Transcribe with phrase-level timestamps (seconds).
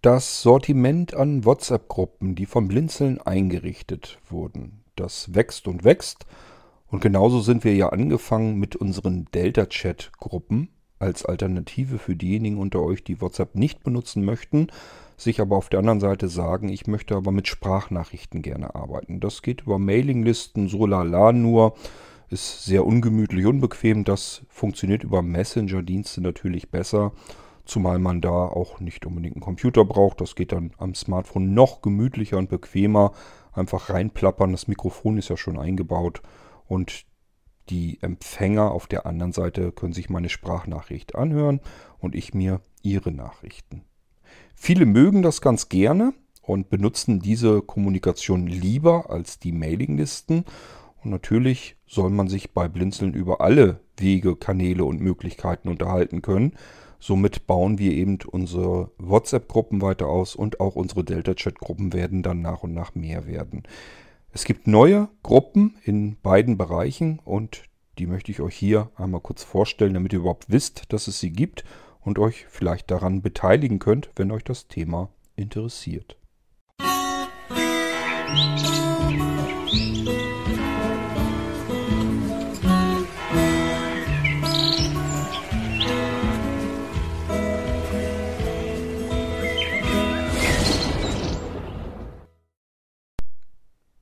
[0.00, 6.24] Das Sortiment an WhatsApp-Gruppen, die vom Blinzeln eingerichtet wurden, das wächst und wächst.
[6.86, 10.68] Und genauso sind wir ja angefangen mit unseren Delta-Chat-Gruppen
[11.00, 14.68] als Alternative für diejenigen unter euch, die WhatsApp nicht benutzen möchten,
[15.16, 19.18] sich aber auf der anderen Seite sagen, ich möchte aber mit Sprachnachrichten gerne arbeiten.
[19.18, 21.74] Das geht über Mailinglisten, so lala nur,
[22.28, 24.04] ist sehr ungemütlich, unbequem.
[24.04, 27.12] Das funktioniert über Messenger-Dienste natürlich besser,
[27.68, 30.20] zumal man da auch nicht unbedingt einen Computer braucht.
[30.20, 33.12] Das geht dann am Smartphone noch gemütlicher und bequemer.
[33.52, 36.22] Einfach reinplappern, das Mikrofon ist ja schon eingebaut
[36.66, 37.06] und
[37.70, 41.60] die Empfänger auf der anderen Seite können sich meine Sprachnachricht anhören
[41.98, 43.82] und ich mir ihre Nachrichten.
[44.54, 50.44] Viele mögen das ganz gerne und benutzen diese Kommunikation lieber als die Mailinglisten.
[51.02, 56.54] Und natürlich soll man sich bei Blinzeln über alle Wege, Kanäle und Möglichkeiten unterhalten können.
[57.00, 62.62] Somit bauen wir eben unsere WhatsApp-Gruppen weiter aus und auch unsere Delta-Chat-Gruppen werden dann nach
[62.62, 63.62] und nach mehr werden.
[64.32, 67.62] Es gibt neue Gruppen in beiden Bereichen und
[67.98, 71.30] die möchte ich euch hier einmal kurz vorstellen, damit ihr überhaupt wisst, dass es sie
[71.30, 71.64] gibt
[72.00, 76.16] und euch vielleicht daran beteiligen könnt, wenn euch das Thema interessiert.
[78.30, 78.77] Musik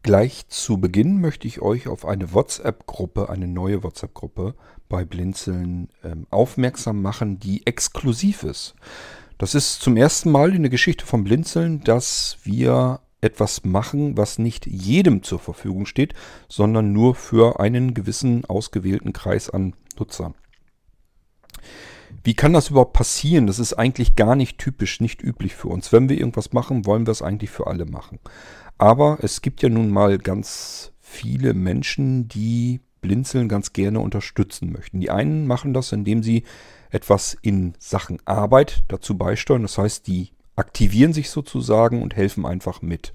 [0.07, 4.55] Gleich zu Beginn möchte ich euch auf eine WhatsApp-Gruppe, eine neue WhatsApp-Gruppe
[4.89, 8.77] bei Blinzeln ähm, aufmerksam machen, die exklusiv ist.
[9.37, 14.39] Das ist zum ersten Mal in der Geschichte von Blinzeln, dass wir etwas machen, was
[14.39, 16.15] nicht jedem zur Verfügung steht,
[16.49, 20.37] sondern nur für einen gewissen ausgewählten Kreis an Nutzern.
[22.23, 23.49] Wie kann das überhaupt passieren?
[23.49, 25.93] Das ist eigentlich gar nicht typisch, nicht üblich für uns.
[25.93, 28.21] Wenn wir irgendwas machen, wollen wir es eigentlich für alle machen.
[28.79, 35.01] Aber es gibt ja nun mal ganz viele Menschen, die Blinzeln ganz gerne unterstützen möchten.
[35.01, 36.43] Die einen machen das, indem sie
[36.91, 39.63] etwas in Sachen Arbeit dazu beisteuern.
[39.63, 43.13] Das heißt, die aktivieren sich sozusagen und helfen einfach mit.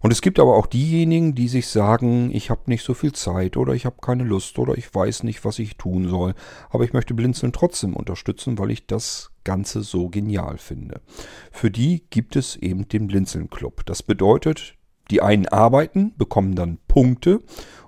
[0.00, 3.56] Und es gibt aber auch diejenigen, die sich sagen, ich habe nicht so viel Zeit
[3.56, 6.34] oder ich habe keine Lust oder ich weiß nicht, was ich tun soll.
[6.70, 11.00] Aber ich möchte Blinzeln trotzdem unterstützen, weil ich das Ganze so genial finde.
[11.50, 13.84] Für die gibt es eben den Blinzeln Club.
[13.86, 14.74] Das bedeutet,
[15.10, 17.40] die einen arbeiten, bekommen dann Punkte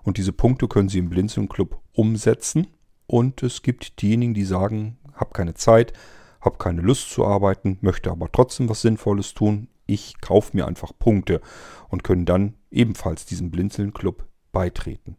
[0.03, 2.67] und diese Punkte können sie im Blinzeln Club umsetzen.
[3.07, 5.93] Und es gibt diejenigen, die sagen, habe keine Zeit,
[6.41, 10.93] habe keine Lust zu arbeiten, möchte aber trotzdem was Sinnvolles tun ich kaufe mir einfach
[10.99, 11.41] Punkte
[11.89, 15.17] und können dann ebenfalls diesem Blinzeln Club beitreten.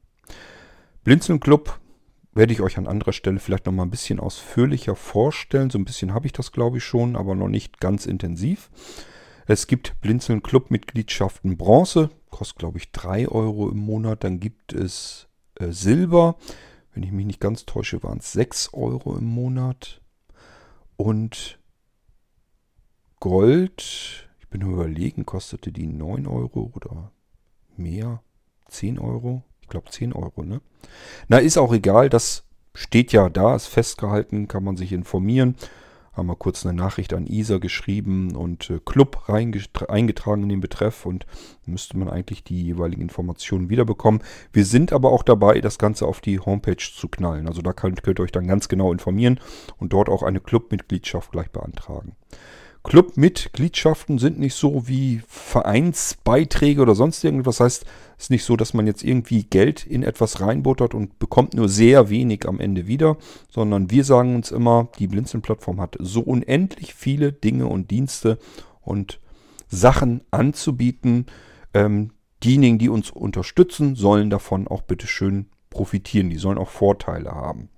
[1.04, 1.80] Blinzeln Club
[2.34, 5.70] werde ich euch an anderer Stelle vielleicht noch mal ein bisschen ausführlicher vorstellen.
[5.70, 8.70] So ein bisschen habe ich das, glaube ich, schon, aber noch nicht ganz intensiv.
[9.48, 14.24] Es gibt Blinzeln Club Mitgliedschaften Bronze, kostet, glaube ich, 3 Euro im Monat.
[14.24, 16.38] Dann gibt es äh, Silber,
[16.94, 20.02] wenn ich mich nicht ganz täusche, waren es 6 Euro im Monat.
[20.96, 21.59] Und
[23.20, 27.12] Gold bin überlegen, kostete die 9 Euro oder
[27.76, 28.22] mehr?
[28.68, 29.44] 10 Euro?
[29.62, 30.62] Ich glaube 10 Euro, ne?
[31.28, 32.44] Na, ist auch egal, das
[32.76, 35.56] steht ja da, ist festgehalten, kann man sich informieren.
[36.14, 41.06] Haben wir kurz eine Nachricht an Isa geschrieben und äh, Club eingetragen in den Betreff
[41.06, 41.26] und
[41.66, 44.22] müsste man eigentlich die jeweiligen Informationen wiederbekommen.
[44.52, 47.48] Wir sind aber auch dabei, das Ganze auf die Homepage zu knallen.
[47.48, 49.40] Also da könnt, könnt ihr euch dann ganz genau informieren
[49.78, 52.18] und dort auch eine Clubmitgliedschaft gleich beantragen.
[52.84, 57.58] Clubmitgliedschaften sind nicht so wie Vereinsbeiträge oder sonst irgendwas.
[57.58, 57.86] Das heißt,
[58.18, 61.70] es ist nicht so, dass man jetzt irgendwie Geld in etwas reinbuttert und bekommt nur
[61.70, 63.18] sehr wenig am Ende wieder,
[63.50, 68.40] sondern wir sagen uns immer, die Blinzeln-Plattform hat so unendlich viele Dinge und Dienste
[68.81, 69.20] und
[69.68, 71.28] Sachen anzubieten.
[71.74, 72.12] Ähm,
[72.44, 76.31] diejenigen, die uns unterstützen, sollen davon auch bitte schön profitieren.
[76.31, 77.70] Die sollen auch Vorteile haben.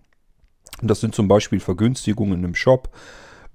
[0.81, 2.89] Und das sind zum Beispiel Vergünstigungen im Shop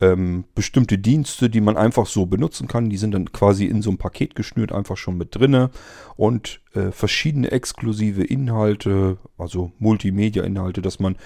[0.00, 2.90] ähm, bestimmte Dienste, die man einfach so benutzen kann.
[2.90, 5.70] Die sind dann quasi in so ein Paket geschnürt, einfach schon mit drinne
[6.16, 11.16] und äh, verschiedene exklusive Inhalte, also Multimedia-Inhalte, dass man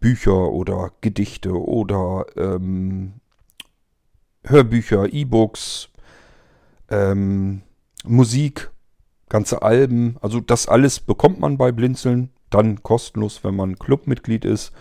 [0.00, 3.14] Bücher oder Gedichte oder ähm,
[4.44, 5.88] Hörbücher, E-Books,
[6.90, 7.62] ähm,
[8.04, 8.70] Musik,
[9.28, 14.72] ganze Alben, also das alles bekommt man bei Blinzeln, dann kostenlos, wenn man Clubmitglied ist.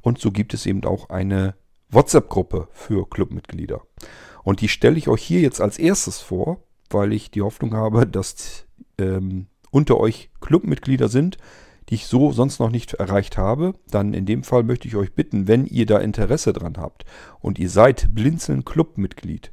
[0.00, 1.54] Und so gibt es eben auch eine
[1.92, 3.82] WhatsApp-Gruppe für Clubmitglieder.
[4.42, 8.06] Und die stelle ich euch hier jetzt als erstes vor, weil ich die Hoffnung habe,
[8.06, 8.66] dass
[8.98, 11.38] ähm, unter euch Clubmitglieder sind,
[11.88, 13.74] die ich so sonst noch nicht erreicht habe.
[13.90, 17.04] Dann in dem Fall möchte ich euch bitten, wenn ihr da Interesse dran habt
[17.40, 19.52] und ihr seid Blinzeln Clubmitglied,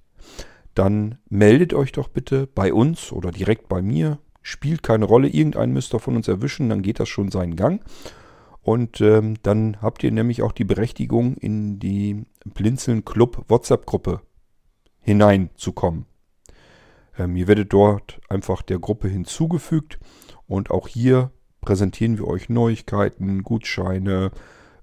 [0.76, 4.20] dann meldet euch doch bitte bei uns oder direkt bei mir.
[4.42, 7.82] Spielt keine Rolle, irgendeinen müsst ihr von uns erwischen, dann geht das schon seinen Gang.
[8.62, 14.22] Und ähm, dann habt ihr nämlich auch die Berechtigung, in die Blinzeln Club WhatsApp-Gruppe
[15.02, 16.06] hineinzukommen.
[17.18, 20.00] Ähm, ihr werdet dort einfach der Gruppe hinzugefügt
[20.48, 24.32] und auch hier präsentieren wir euch Neuigkeiten, Gutscheine,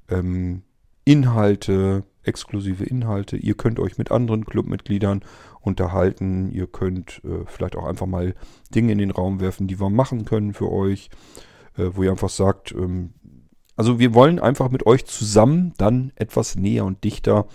[0.08, 0.62] ähm,
[1.04, 3.36] Inhalte, exklusive Inhalte.
[3.36, 5.22] Ihr könnt euch mit anderen Clubmitgliedern
[5.60, 6.50] unterhalten.
[6.50, 8.34] Ihr könnt äh, vielleicht auch einfach mal
[8.74, 11.10] Dinge in den Raum werfen, die wir machen können für euch,
[11.76, 13.10] äh, wo ihr einfach sagt, ähm,
[13.76, 17.46] also wir wollen einfach mit euch zusammen dann etwas näher und dichter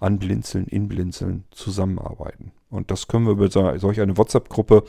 [0.00, 2.52] an Blinzeln, in Blinzeln zusammenarbeiten.
[2.70, 4.84] Und das können wir über solch eine WhatsApp-Gruppe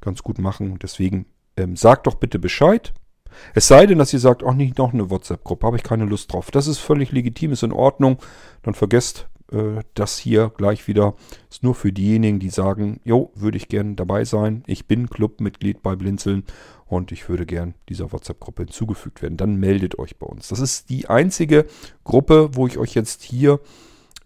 [0.00, 0.78] ganz gut machen.
[0.82, 1.26] Deswegen
[1.56, 2.92] ähm, sagt doch bitte Bescheid.
[3.54, 6.32] Es sei denn, dass ihr sagt, auch nicht noch eine WhatsApp-Gruppe, habe ich keine Lust
[6.32, 6.50] drauf.
[6.50, 8.18] Das ist völlig legitim, ist in Ordnung.
[8.62, 11.14] Dann vergesst äh, das hier gleich wieder.
[11.50, 14.62] Ist nur für diejenigen, die sagen, jo, würde ich gern dabei sein.
[14.66, 16.44] Ich bin Clubmitglied bei Blinzeln
[16.92, 19.38] und ich würde gern dieser WhatsApp-Gruppe hinzugefügt werden.
[19.38, 20.48] Dann meldet euch bei uns.
[20.48, 21.64] Das ist die einzige
[22.04, 23.60] Gruppe, wo ich euch jetzt hier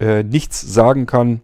[0.01, 1.43] äh, nichts sagen kann,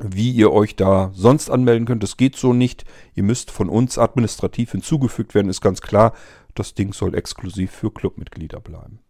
[0.00, 2.02] wie ihr euch da sonst anmelden könnt.
[2.02, 2.86] Das geht so nicht.
[3.14, 6.14] Ihr müsst von uns administrativ hinzugefügt werden, ist ganz klar.
[6.54, 9.00] Das Ding soll exklusiv für Clubmitglieder bleiben.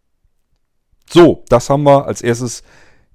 [1.09, 2.65] So, das haben wir als erstes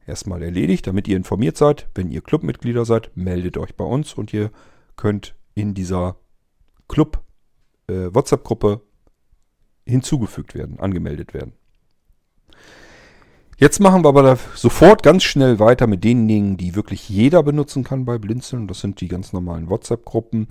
[0.08, 1.90] erstmal erledigt, damit ihr informiert seid.
[1.94, 4.50] Wenn ihr Clubmitglieder seid, meldet euch bei uns und ihr
[4.96, 6.16] könnt in dieser
[6.88, 7.22] Club
[7.94, 8.82] äh, WhatsApp-Gruppe
[9.86, 11.54] hinzugefügt werden, angemeldet werden.
[13.58, 17.84] Jetzt machen wir aber sofort ganz schnell weiter mit den Dingen, die wirklich jeder benutzen
[17.84, 18.68] kann bei Blinzeln.
[18.68, 20.48] Das sind die ganz normalen WhatsApp-Gruppen.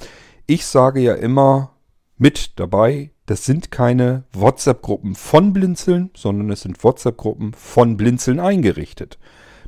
[0.47, 1.73] Ich sage ja immer
[2.17, 9.19] mit dabei, das sind keine WhatsApp-Gruppen von Blinzeln, sondern es sind WhatsApp-Gruppen von Blinzeln eingerichtet.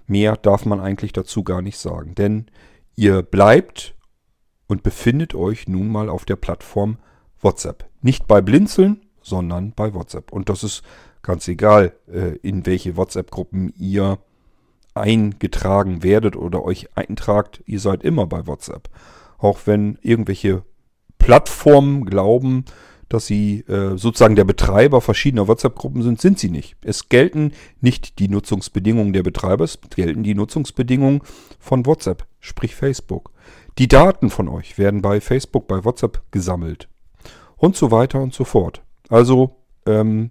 [0.06, 2.47] Mehr darf man eigentlich dazu gar nicht sagen, denn
[2.94, 3.94] ihr bleibt
[4.67, 6.99] und befindet euch nun mal auf der Plattform
[7.44, 7.88] WhatsApp.
[8.02, 10.32] Nicht bei Blinzeln, sondern bei WhatsApp.
[10.32, 10.82] Und das ist
[11.23, 14.19] ganz egal, äh, in welche WhatsApp-Gruppen ihr
[14.94, 17.62] eingetragen werdet oder euch eintragt.
[17.67, 18.88] Ihr seid immer bei WhatsApp.
[19.38, 20.62] Auch wenn irgendwelche
[21.19, 22.64] Plattformen glauben,
[23.08, 26.76] dass sie äh, sozusagen der Betreiber verschiedener WhatsApp-Gruppen sind, sind sie nicht.
[26.82, 31.20] Es gelten nicht die Nutzungsbedingungen der Betreiber, es gelten die Nutzungsbedingungen
[31.58, 33.32] von WhatsApp, sprich Facebook.
[33.79, 36.88] Die Daten von euch werden bei Facebook, bei WhatsApp gesammelt
[37.64, 38.82] und so weiter und so fort.
[39.08, 39.56] Also
[39.87, 40.31] ähm,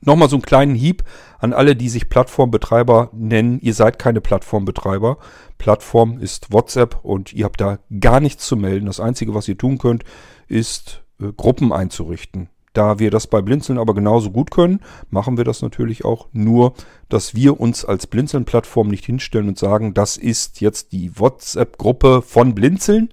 [0.00, 1.02] Nochmal so einen kleinen Hieb
[1.38, 3.58] an alle, die sich Plattformbetreiber nennen.
[3.60, 5.18] Ihr seid keine Plattformbetreiber.
[5.58, 8.86] Plattform ist WhatsApp und ihr habt da gar nichts zu melden.
[8.86, 10.04] Das Einzige, was ihr tun könnt,
[10.46, 12.48] ist äh, Gruppen einzurichten.
[12.74, 16.28] Da wir das bei Blinzeln aber genauso gut können, machen wir das natürlich auch.
[16.32, 16.74] Nur,
[17.08, 22.54] dass wir uns als Blinzeln-Plattform nicht hinstellen und sagen, das ist jetzt die WhatsApp-Gruppe von
[22.54, 23.08] Blinzeln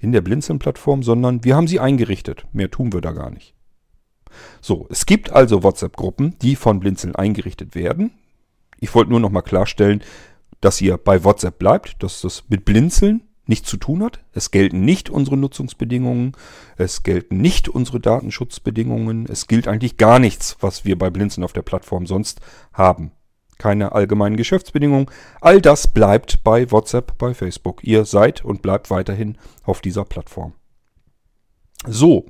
[0.00, 2.46] in der Blinzeln-Plattform, sondern wir haben sie eingerichtet.
[2.52, 3.54] Mehr tun wir da gar nicht.
[4.60, 8.12] So, es gibt also WhatsApp-Gruppen, die von Blinzeln eingerichtet werden.
[8.78, 10.02] Ich wollte nur noch mal klarstellen,
[10.60, 14.20] dass ihr bei WhatsApp bleibt, dass das mit Blinzeln nichts zu tun hat.
[14.32, 16.32] Es gelten nicht unsere Nutzungsbedingungen,
[16.76, 21.52] es gelten nicht unsere Datenschutzbedingungen, es gilt eigentlich gar nichts, was wir bei Blinzeln auf
[21.52, 22.40] der Plattform sonst
[22.72, 23.12] haben.
[23.60, 25.10] Keine allgemeinen Geschäftsbedingungen.
[25.42, 27.84] All das bleibt bei WhatsApp, bei Facebook.
[27.84, 30.54] Ihr seid und bleibt weiterhin auf dieser Plattform.
[31.86, 32.24] So,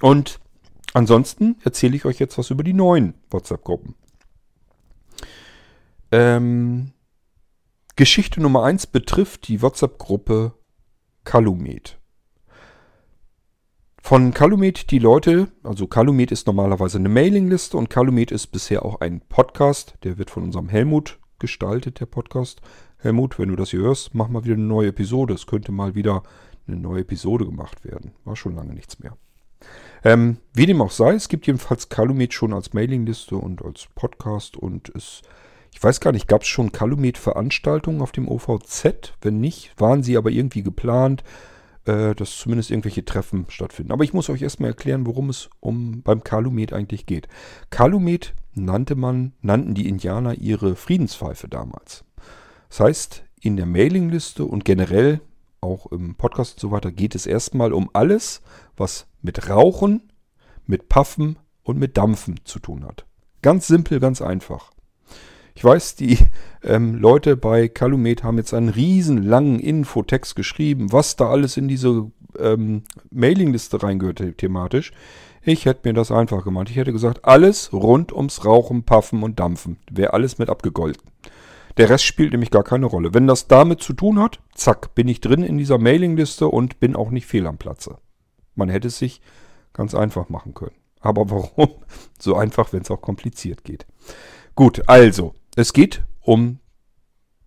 [0.00, 0.40] Und
[0.92, 3.94] ansonsten erzähle ich euch jetzt was über die neuen WhatsApp-Gruppen.
[6.12, 6.92] Ähm,
[7.96, 10.52] Geschichte Nummer 1 betrifft die WhatsApp-Gruppe
[11.24, 11.98] Calumet.
[14.00, 19.00] Von Calumet die Leute, also Calumet ist normalerweise eine Mailingliste und Calumet ist bisher auch
[19.00, 19.94] ein Podcast.
[20.04, 22.60] Der wird von unserem Helmut gestaltet, der Podcast.
[22.98, 25.34] Helmut, wenn du das hier hörst, mach mal wieder eine neue Episode.
[25.34, 26.22] Es könnte mal wieder
[26.68, 28.12] eine neue Episode gemacht werden.
[28.24, 29.16] War schon lange nichts mehr.
[30.04, 34.56] Ähm, wie dem auch sei, es gibt jedenfalls Calumet schon als Mailingliste und als Podcast
[34.56, 35.22] und es,
[35.72, 39.14] ich weiß gar nicht, gab es schon Calumet-Veranstaltungen auf dem OVZ?
[39.20, 41.22] Wenn nicht, waren sie aber irgendwie geplant,
[41.84, 43.92] äh, dass zumindest irgendwelche Treffen stattfinden.
[43.92, 47.28] Aber ich muss euch erstmal erklären, worum es um beim Calumet eigentlich geht.
[47.70, 52.04] Calumet nannte man, nannten die Indianer ihre Friedenspfeife damals.
[52.68, 55.20] Das heißt, in der Mailingliste und generell
[55.60, 58.42] auch im Podcast und so weiter geht es erstmal um alles,
[58.76, 60.12] was mit Rauchen,
[60.66, 63.06] mit Paffen und mit Dampfen zu tun hat.
[63.42, 64.70] Ganz simpel, ganz einfach.
[65.56, 66.18] Ich weiß, die
[66.62, 71.66] ähm, Leute bei Calumet haben jetzt einen riesen langen Infotext geschrieben, was da alles in
[71.66, 74.92] diese ähm, Mailingliste reingehört thematisch.
[75.42, 76.68] Ich hätte mir das einfach gemacht.
[76.68, 79.78] Ich hätte gesagt, alles rund ums Rauchen, Paffen und Dampfen.
[79.90, 81.10] Wäre alles mit abgegolten.
[81.78, 83.14] Der Rest spielt nämlich gar keine Rolle.
[83.14, 86.94] Wenn das damit zu tun hat, zack, bin ich drin in dieser Mailingliste und bin
[86.94, 87.96] auch nicht fehl am Platze.
[88.56, 89.22] Man hätte es sich
[89.72, 90.76] ganz einfach machen können.
[91.00, 91.70] Aber warum
[92.18, 93.86] so einfach, wenn es auch kompliziert geht?
[94.54, 96.58] Gut, also, es geht um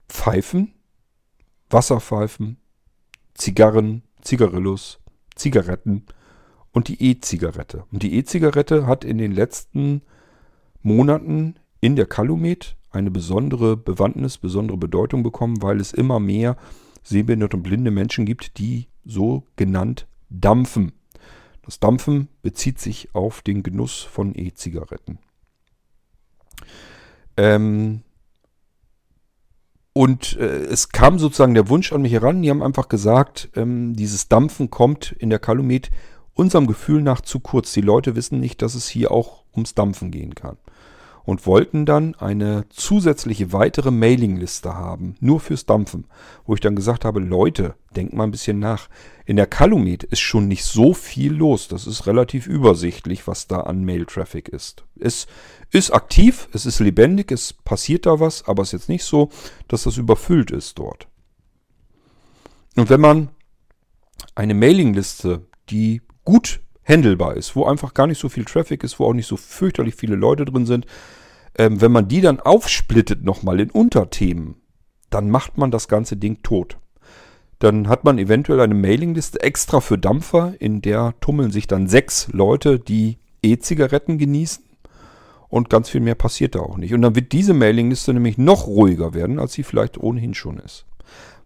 [0.10, 0.74] Pfeifen,
[1.70, 2.58] Wasserpfeifen,
[3.36, 5.00] Zigarren, Zigarillos,
[5.36, 6.06] Zigaretten
[6.72, 7.86] und die E-Zigarette.
[7.92, 10.01] Und die E-Zigarette hat in den letzten
[10.82, 16.58] Monaten in der Calumet eine besondere Bewandtnis, besondere Bedeutung bekommen, weil es immer mehr
[17.04, 20.94] sehbehinderte und blinde Menschen gibt, die so genannt dampfen.
[21.62, 25.20] Das Dampfen bezieht sich auf den Genuss von E-Zigaretten.
[27.39, 28.01] Ähm
[29.93, 32.41] und äh, es kam sozusagen der Wunsch an mich heran.
[32.41, 35.89] Die haben einfach gesagt, ähm, dieses Dampfen kommt in der Kalumet
[36.34, 37.72] unserem Gefühl nach zu kurz.
[37.72, 40.58] Die Leute wissen nicht, dass es hier auch ums Dampfen gehen kann
[41.29, 46.05] und wollten dann eine zusätzliche weitere Mailingliste haben, nur fürs Dampfen,
[46.46, 48.89] wo ich dann gesagt habe, Leute, denkt mal ein bisschen nach.
[49.25, 51.67] In der Calumet ist schon nicht so viel los.
[51.67, 54.86] Das ist relativ übersichtlich, was da an Mail-Traffic ist.
[55.00, 55.27] Es
[55.72, 59.30] ist aktiv, es ist lebendig, es passiert da was, aber es ist jetzt nicht so,
[59.68, 61.08] dass das überfüllt ist dort.
[62.76, 63.30] Und wenn man
[64.36, 69.06] eine Mailingliste, die gut handelbar ist, wo einfach gar nicht so viel Traffic ist, wo
[69.06, 70.86] auch nicht so fürchterlich viele Leute drin sind,
[71.58, 74.56] ähm, wenn man die dann aufsplittet nochmal in Unterthemen,
[75.10, 76.78] dann macht man das ganze Ding tot.
[77.60, 82.30] Dann hat man eventuell eine Mailingliste extra für Dampfer, in der tummeln sich dann sechs
[82.32, 84.64] Leute, die E-Zigaretten genießen.
[85.50, 86.94] Und ganz viel mehr passiert da auch nicht.
[86.94, 90.86] Und dann wird diese Mailingliste nämlich noch ruhiger werden, als sie vielleicht ohnehin schon ist.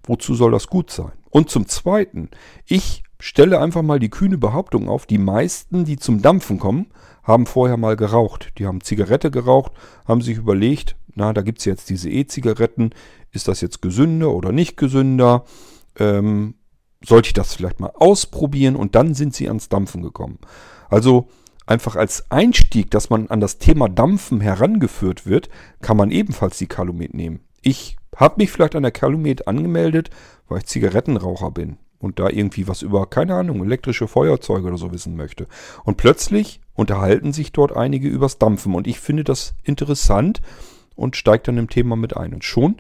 [0.04, 1.14] Wozu soll das gut sein?
[1.30, 2.30] Und zum Zweiten,
[2.66, 6.88] ich stelle einfach mal die kühne Behauptung auf, die meisten, die zum Dampfen kommen,
[7.24, 8.52] haben vorher mal geraucht.
[8.58, 9.72] Die haben Zigarette geraucht,
[10.06, 12.90] haben sich überlegt, na, da gibt es jetzt diese E-Zigaretten,
[13.32, 15.46] ist das jetzt gesünder oder nicht gesünder?
[15.98, 16.56] Ähm,
[17.06, 18.76] sollte ich das vielleicht mal ausprobieren?
[18.76, 20.40] Und dann sind sie ans Dampfen gekommen.
[20.90, 21.30] Also
[21.66, 25.50] einfach als Einstieg, dass man an das Thema Dampfen herangeführt wird,
[25.82, 27.42] kann man ebenfalls die Calumet nehmen.
[27.62, 30.10] Ich habe mich vielleicht an der Calumet angemeldet,
[30.48, 34.92] weil ich Zigarettenraucher bin und da irgendwie was über, keine Ahnung, elektrische Feuerzeuge oder so
[34.92, 35.48] wissen möchte.
[35.84, 40.42] Und plötzlich unterhalten sich dort einige übers Dampfen und ich finde das interessant
[40.96, 42.34] und steige dann im Thema mit ein.
[42.34, 42.76] Und schon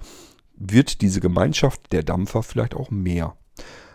[0.55, 3.35] wird diese Gemeinschaft der Dampfer vielleicht auch mehr.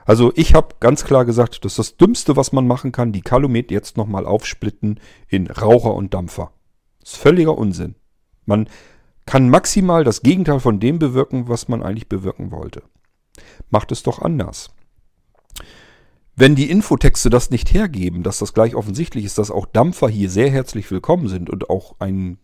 [0.08, 3.20] Also ich habe ganz klar gesagt, das ist das Dümmste, was man machen kann, die
[3.20, 6.50] Kalumet jetzt nochmal aufsplitten in Raucher und Dampfer.
[7.00, 7.94] Das ist völliger Unsinn.
[8.46, 8.70] Man
[9.26, 12.84] kann maximal das Gegenteil von dem bewirken, was man eigentlich bewirken wollte.
[13.68, 14.70] Macht es doch anders.
[16.34, 20.30] Wenn die Infotexte das nicht hergeben, dass das gleich offensichtlich ist, dass auch Dampfer hier
[20.30, 22.38] sehr herzlich willkommen sind und auch einen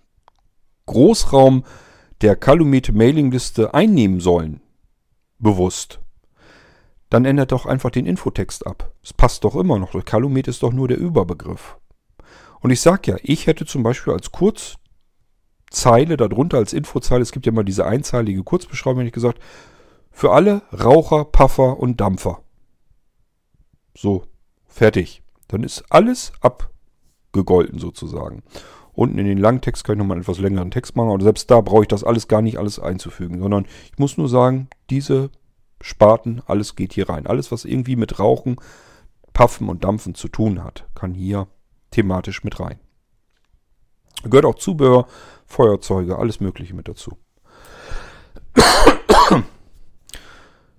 [0.84, 1.64] Großraum
[2.20, 4.60] der Calumet Mailingliste einnehmen sollen,
[5.38, 6.03] bewusst,
[7.10, 8.92] dann ändert doch einfach den Infotext ab.
[9.02, 9.92] Es passt doch immer noch.
[10.04, 11.78] Calumet ist doch nur der Überbegriff.
[12.60, 17.46] Und ich sage ja, ich hätte zum Beispiel als Kurzzeile darunter, als Infozeile, es gibt
[17.46, 19.38] ja mal diese einzeilige Kurzbeschreibung, hätte ich gesagt,
[20.10, 22.42] für alle Raucher, Puffer und Dampfer.
[23.96, 24.24] So,
[24.66, 25.22] fertig.
[25.48, 28.42] Dann ist alles abgegolten sozusagen.
[28.92, 31.50] Unten in den langen Text kann ich nochmal einen etwas längeren Text machen, aber selbst
[31.50, 35.30] da brauche ich das alles gar nicht alles einzufügen, sondern ich muss nur sagen, diese
[35.84, 37.26] Sparten, alles geht hier rein.
[37.26, 38.56] Alles, was irgendwie mit Rauchen,
[39.34, 41.46] Paffen und Dampfen zu tun hat, kann hier
[41.90, 42.80] thematisch mit rein.
[44.22, 45.06] Gehört auch Zubehör,
[45.44, 47.18] Feuerzeuge, alles Mögliche mit dazu.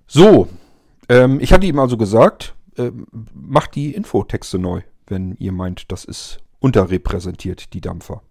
[0.08, 0.48] So,
[1.08, 2.90] Ähm, ich hatte ihm also gesagt, äh,
[3.32, 8.22] macht die Infotexte neu, wenn ihr meint, das ist unterrepräsentiert, die Dampfer.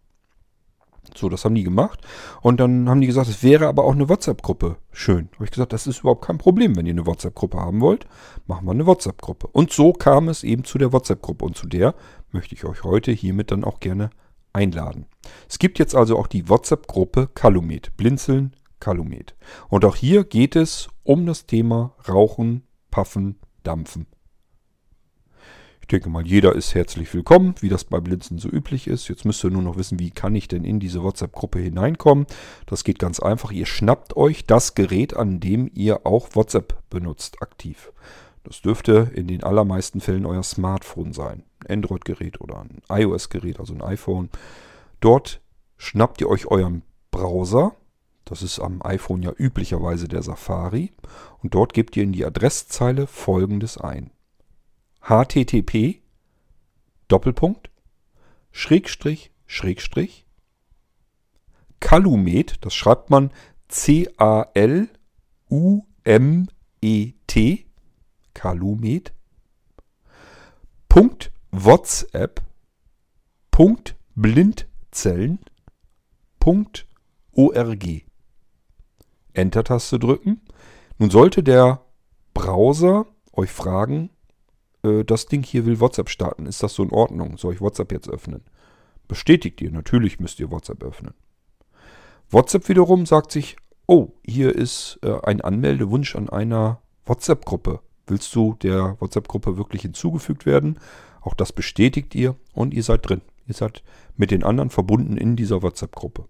[1.15, 1.99] So, das haben die gemacht.
[2.41, 5.29] Und dann haben die gesagt, es wäre aber auch eine WhatsApp-Gruppe schön.
[5.35, 8.07] Habe ich gesagt, das ist überhaupt kein Problem, wenn ihr eine WhatsApp-Gruppe haben wollt.
[8.47, 9.47] Machen wir eine WhatsApp-Gruppe.
[9.47, 11.45] Und so kam es eben zu der WhatsApp-Gruppe.
[11.45, 11.95] Und zu der
[12.31, 14.09] möchte ich euch heute hiermit dann auch gerne
[14.53, 15.05] einladen.
[15.49, 17.95] Es gibt jetzt also auch die WhatsApp-Gruppe Kalumet.
[17.97, 19.35] Blinzeln Kalumet.
[19.69, 24.07] Und auch hier geht es um das Thema Rauchen, Puffen, Dampfen
[25.85, 29.07] ich denke mal, jeder ist herzlich willkommen, wie das bei Blinzen so üblich ist.
[29.07, 32.25] Jetzt müsst ihr nur noch wissen, wie kann ich denn in diese WhatsApp-Gruppe hineinkommen.
[32.65, 33.51] Das geht ganz einfach.
[33.51, 37.91] Ihr schnappt euch das Gerät, an dem ihr auch WhatsApp benutzt, aktiv.
[38.43, 41.43] Das dürfte in den allermeisten Fällen euer Smartphone sein.
[41.67, 44.31] Ein Android-Gerät oder ein iOS-Gerät, also ein iPhone.
[45.01, 45.39] Dort
[45.77, 47.75] schnappt ihr euch euren Browser.
[48.23, 50.93] Das ist am iPhone ja üblicherweise der Safari.
[51.43, 54.09] Und dort gebt ihr in die Adresszeile folgendes ein
[55.07, 56.01] http
[57.07, 57.69] Doppelpunkt
[58.51, 60.25] Schrägstrich Schrägstrich
[61.79, 63.31] Calumet, das schreibt man
[63.67, 64.95] C-A-L-U-M-E-T,
[68.33, 69.13] Calumet,
[70.89, 72.41] Punkt WhatsApp,
[73.51, 75.39] Punkt Blindzellen,
[76.39, 76.87] Punkt
[77.33, 78.01] ORG.
[79.33, 80.41] Enter-Taste drücken.
[80.97, 81.85] Nun sollte der
[82.33, 84.09] Browser euch fragen,
[84.85, 86.45] äh, das Ding hier will WhatsApp starten.
[86.45, 87.37] Ist das so in Ordnung?
[87.37, 88.43] Soll ich WhatsApp jetzt öffnen?
[89.07, 89.71] Bestätigt ihr.
[89.71, 91.13] Natürlich müsst ihr WhatsApp öffnen.
[92.29, 97.81] WhatsApp wiederum sagt sich, oh, hier ist äh, ein Anmeldewunsch an einer WhatsApp-Gruppe.
[98.07, 100.79] Willst du der WhatsApp-Gruppe wirklich hinzugefügt werden?
[101.21, 103.21] Auch das bestätigt ihr und ihr seid drin.
[103.47, 103.83] Ihr seid
[104.15, 106.25] mit den anderen verbunden in dieser WhatsApp-Gruppe.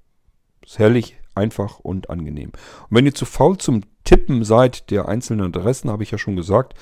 [0.65, 2.51] Ist herrlich, einfach und angenehm.
[2.89, 6.35] Und wenn ihr zu faul zum Tippen seid der einzelnen Adressen, habe ich ja schon
[6.35, 6.75] gesagt,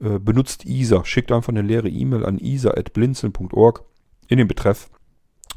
[0.00, 1.04] äh, benutzt ISA.
[1.04, 3.84] Schickt einfach eine leere E-Mail an isa.blinzeln.org
[4.28, 4.90] in den Betreff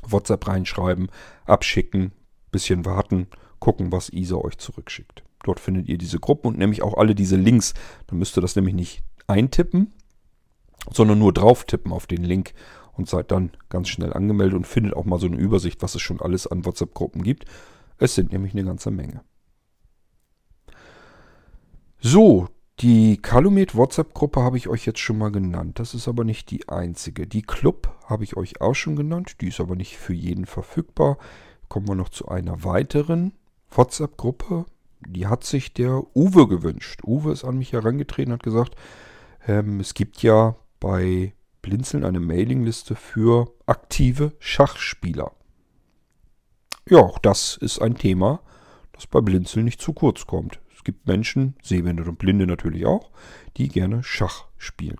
[0.04, 1.10] WhatsApp reinschreiben,
[1.46, 2.12] abschicken,
[2.52, 3.28] bisschen warten,
[3.60, 5.24] gucken, was ISA euch zurückschickt.
[5.44, 7.74] Dort findet ihr diese Gruppen und nämlich auch alle diese Links.
[8.08, 9.94] Dann müsst ihr das nämlich nicht eintippen,
[10.92, 12.54] sondern nur drauf tippen auf den Link
[12.94, 16.02] und seid dann ganz schnell angemeldet und findet auch mal so eine Übersicht, was es
[16.02, 17.46] schon alles an WhatsApp-Gruppen gibt.
[17.98, 19.22] Es sind nämlich eine ganze Menge.
[22.00, 22.48] So,
[22.82, 25.78] die Calumet WhatsApp-Gruppe habe ich euch jetzt schon mal genannt.
[25.78, 27.28] Das ist aber nicht die einzige.
[27.28, 29.36] Die Club habe ich euch auch schon genannt.
[29.42, 31.18] Die ist aber nicht für jeden verfügbar.
[31.70, 33.34] Kommen wir noch zu einer weiteren
[33.70, 34.66] WhatsApp-Gruppe.
[35.08, 37.02] Die hat sich der Uwe gewünscht.
[37.06, 38.76] Uwe ist an mich herangetreten und hat gesagt,
[39.48, 45.32] ähm, es gibt ja bei Blinzeln eine Mailingliste für aktive Schachspieler.
[46.90, 48.42] Ja, auch das ist ein Thema,
[48.94, 50.60] das bei Blinzeln nicht zu kurz kommt.
[50.82, 53.12] Es gibt Menschen, Sehbehinderte und Blinde natürlich auch,
[53.56, 54.98] die gerne Schach spielen.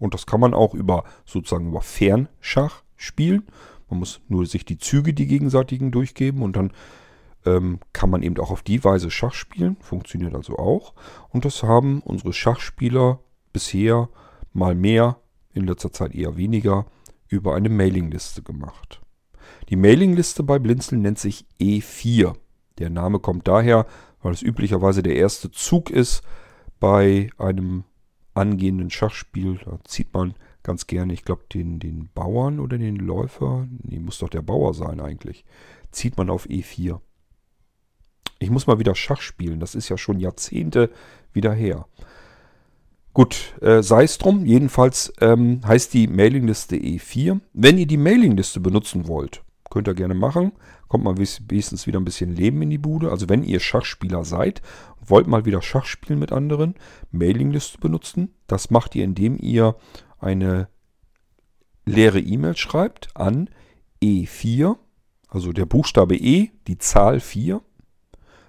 [0.00, 3.44] Und das kann man auch über sozusagen über Fernschach spielen.
[3.88, 6.72] Man muss nur sich die Züge, die gegenseitigen, durchgeben und dann
[7.44, 9.76] ähm, kann man eben auch auf die Weise Schach spielen.
[9.78, 10.92] Funktioniert also auch.
[11.28, 13.20] Und das haben unsere Schachspieler
[13.52, 14.08] bisher
[14.52, 15.20] mal mehr,
[15.54, 16.84] in letzter Zeit eher weniger,
[17.28, 19.00] über eine Mailingliste gemacht.
[19.68, 22.34] Die Mailingliste bei Blinzeln nennt sich E4.
[22.78, 23.86] Der Name kommt daher,
[24.26, 26.22] weil es üblicherweise der erste Zug ist
[26.80, 27.84] bei einem
[28.34, 29.60] angehenden Schachspiel.
[29.64, 30.34] Da zieht man
[30.64, 34.74] ganz gerne, ich glaube, den, den Bauern oder den Läufer, nee, muss doch der Bauer
[34.74, 35.44] sein eigentlich,
[35.92, 36.98] zieht man auf E4.
[38.40, 40.90] Ich muss mal wieder Schach spielen, das ist ja schon Jahrzehnte
[41.32, 41.86] wieder her.
[43.14, 44.44] Gut, äh, sei es drum.
[44.44, 47.40] Jedenfalls ähm, heißt die Mailingliste E4.
[47.52, 50.52] Wenn ihr die Mailingliste benutzen wollt, könnt ihr gerne machen
[50.88, 53.10] kommt mal wenigstens wieder ein bisschen Leben in die Bude.
[53.10, 54.62] Also wenn ihr Schachspieler seid
[55.00, 56.74] und wollt mal wieder Schach spielen mit anderen,
[57.10, 58.34] Mailingliste benutzen.
[58.46, 59.76] Das macht ihr, indem ihr
[60.18, 60.68] eine
[61.84, 63.50] leere E-Mail schreibt an
[64.02, 64.76] E4,
[65.28, 67.60] also der Buchstabe E, die Zahl 4,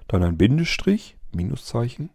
[0.08, 2.10] dann ein Bindestrich, Minuszeichen,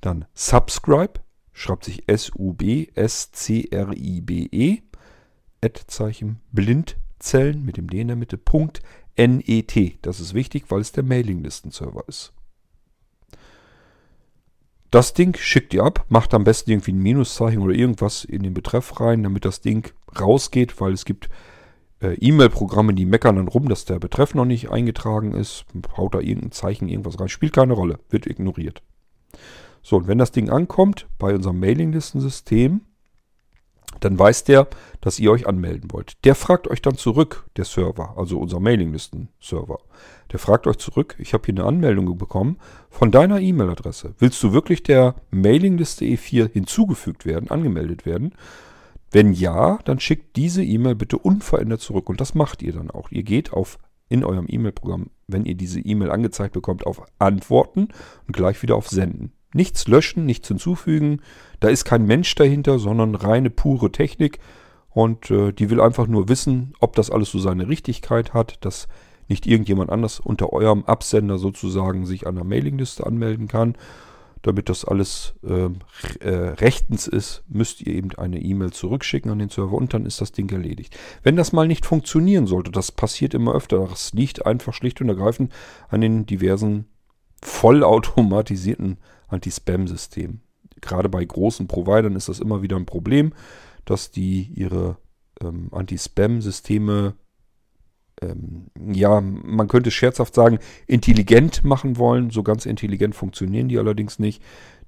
[0.00, 1.14] dann Subscribe,
[1.52, 2.92] schreibt sich S-U-B-S-C-R-I-B-E,
[5.62, 6.40] Ad-Zeichen,
[7.20, 8.82] Blindzellen mit dem D in der Mitte, Punkt,
[9.16, 9.98] NET.
[10.02, 12.32] Das ist wichtig, weil es der Mailinglistenserver ist.
[14.90, 18.54] Das Ding schickt ihr ab, macht am besten irgendwie ein Minuszeichen oder irgendwas in den
[18.54, 21.28] Betreff rein, damit das Ding rausgeht, weil es gibt
[22.00, 25.64] äh, E-Mail-Programme, die meckern dann rum, dass der Betreff noch nicht eingetragen ist.
[25.96, 27.28] Haut da irgendein Zeichen, irgendwas rein.
[27.28, 28.82] Spielt keine Rolle, wird ignoriert.
[29.82, 32.80] So, und wenn das Ding ankommt bei unserem Mailinglistensystem,
[33.98, 34.68] Dann weiß der,
[35.00, 36.24] dass ihr euch anmelden wollt.
[36.24, 39.78] Der fragt euch dann zurück, der Server, also unser Mailinglisten-Server.
[40.32, 44.14] Der fragt euch zurück, ich habe hier eine Anmeldung bekommen von deiner E-Mail-Adresse.
[44.18, 48.32] Willst du wirklich der Mailingliste E4 hinzugefügt werden, angemeldet werden?
[49.10, 52.08] Wenn ja, dann schickt diese E-Mail bitte unverändert zurück.
[52.08, 53.10] Und das macht ihr dann auch.
[53.10, 57.88] Ihr geht auf in eurem E-Mail-Programm, wenn ihr diese E-Mail angezeigt bekommt, auf Antworten
[58.26, 59.32] und gleich wieder auf Senden.
[59.52, 61.20] Nichts löschen, nichts hinzufügen.
[61.58, 64.38] Da ist kein Mensch dahinter, sondern reine pure Technik.
[64.90, 68.88] Und äh, die will einfach nur wissen, ob das alles so seine Richtigkeit hat, dass
[69.28, 73.76] nicht irgendjemand anders unter eurem Absender sozusagen sich an der Mailingliste anmelden kann.
[74.42, 75.68] Damit das alles äh,
[76.26, 80.20] äh, rechtens ist, müsst ihr eben eine E-Mail zurückschicken an den Server und dann ist
[80.20, 80.98] das Ding erledigt.
[81.22, 85.10] Wenn das mal nicht funktionieren sollte, das passiert immer öfter, das liegt einfach schlicht und
[85.10, 85.52] ergreifend
[85.90, 86.86] an den diversen
[87.42, 88.96] vollautomatisierten
[89.30, 90.40] Anti-Spam-Systemen.
[90.80, 93.32] Gerade bei großen Providern ist das immer wieder ein Problem,
[93.84, 94.96] dass die ihre
[95.42, 97.14] ähm, Anti-Spam-Systeme
[98.22, 102.30] ähm, ja, man könnte scherzhaft sagen, intelligent machen wollen.
[102.30, 104.42] So ganz intelligent funktionieren die allerdings nicht,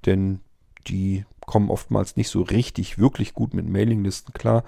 [0.05, 0.39] denn
[0.87, 4.63] die kommen oftmals nicht so richtig, wirklich gut mit Mailinglisten klar.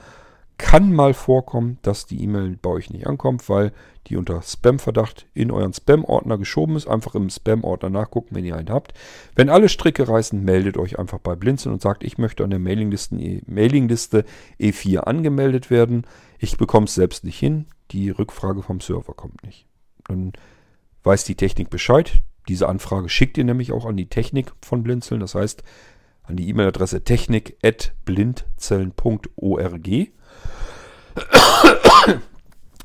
[0.57, 3.73] Kann mal vorkommen, dass die E-Mail bei euch nicht ankommt, weil
[4.07, 6.87] die unter Spam-Verdacht in euren Spam-Ordner geschoben ist.
[6.87, 8.93] Einfach im Spam-Ordner nachgucken, wenn ihr einen habt.
[9.35, 12.59] Wenn alle Stricke reißen, meldet euch einfach bei Blinzeln und sagt, ich möchte an der
[12.59, 14.25] Mailingliste
[14.59, 16.05] E4 angemeldet werden.
[16.39, 19.67] Ich bekomme es selbst nicht hin die Rückfrage vom Server kommt nicht.
[20.07, 20.33] Dann
[21.03, 22.23] weiß die Technik Bescheid.
[22.47, 25.19] Diese Anfrage schickt ihr nämlich auch an die Technik von Blinzeln.
[25.19, 25.63] Das heißt,
[26.23, 29.87] an die E-Mail-Adresse technik.blindzellen.org.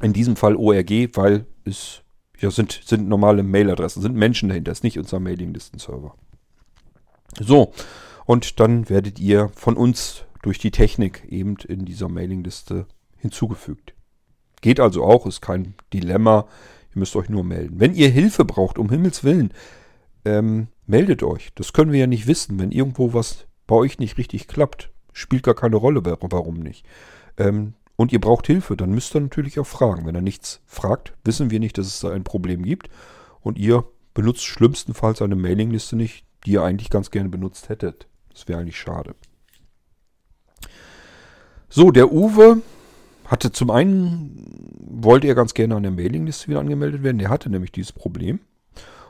[0.03, 2.03] In diesem Fall ORG, weil es
[2.39, 6.15] ja, sind, sind normale Mailadressen, sind Menschen dahinter, ist nicht unser Mailinglisten-Server.
[7.39, 7.73] So,
[8.25, 12.87] und dann werdet ihr von uns durch die Technik eben in dieser Mailingliste
[13.19, 13.95] hinzugefügt.
[14.61, 16.47] Geht also auch, ist kein Dilemma.
[16.95, 17.79] Ihr müsst euch nur melden.
[17.79, 19.53] Wenn ihr Hilfe braucht, um Himmels Willen,
[20.25, 21.51] ähm, meldet euch.
[21.55, 22.59] Das können wir ja nicht wissen.
[22.59, 26.85] Wenn irgendwo was bei euch nicht richtig klappt, spielt gar keine Rolle, warum nicht.
[27.37, 30.07] Ähm, und ihr braucht Hilfe, dann müsst ihr natürlich auch fragen.
[30.07, 32.89] Wenn er nichts fragt, wissen wir nicht, dass es da ein Problem gibt.
[33.43, 33.85] Und ihr
[34.15, 38.09] benutzt schlimmstenfalls eine Mailingliste nicht, die ihr eigentlich ganz gerne benutzt hättet.
[38.33, 39.15] Das wäre eigentlich schade.
[41.69, 42.63] So, der Uwe
[43.27, 44.47] hatte zum einen,
[44.81, 47.19] wollte er ganz gerne an der Mailingliste wieder angemeldet werden.
[47.19, 48.41] Der hatte nämlich dieses Problem.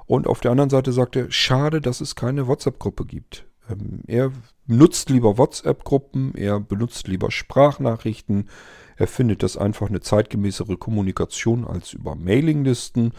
[0.06, 3.46] Und auf der anderen Seite sagte er, schade, dass es keine WhatsApp-Gruppe gibt.
[3.70, 4.32] Ähm, er
[4.66, 8.48] nutzt lieber WhatsApp-Gruppen, er benutzt lieber Sprachnachrichten.
[8.96, 13.12] Er findet das einfach eine zeitgemäßere Kommunikation als über Mailinglisten.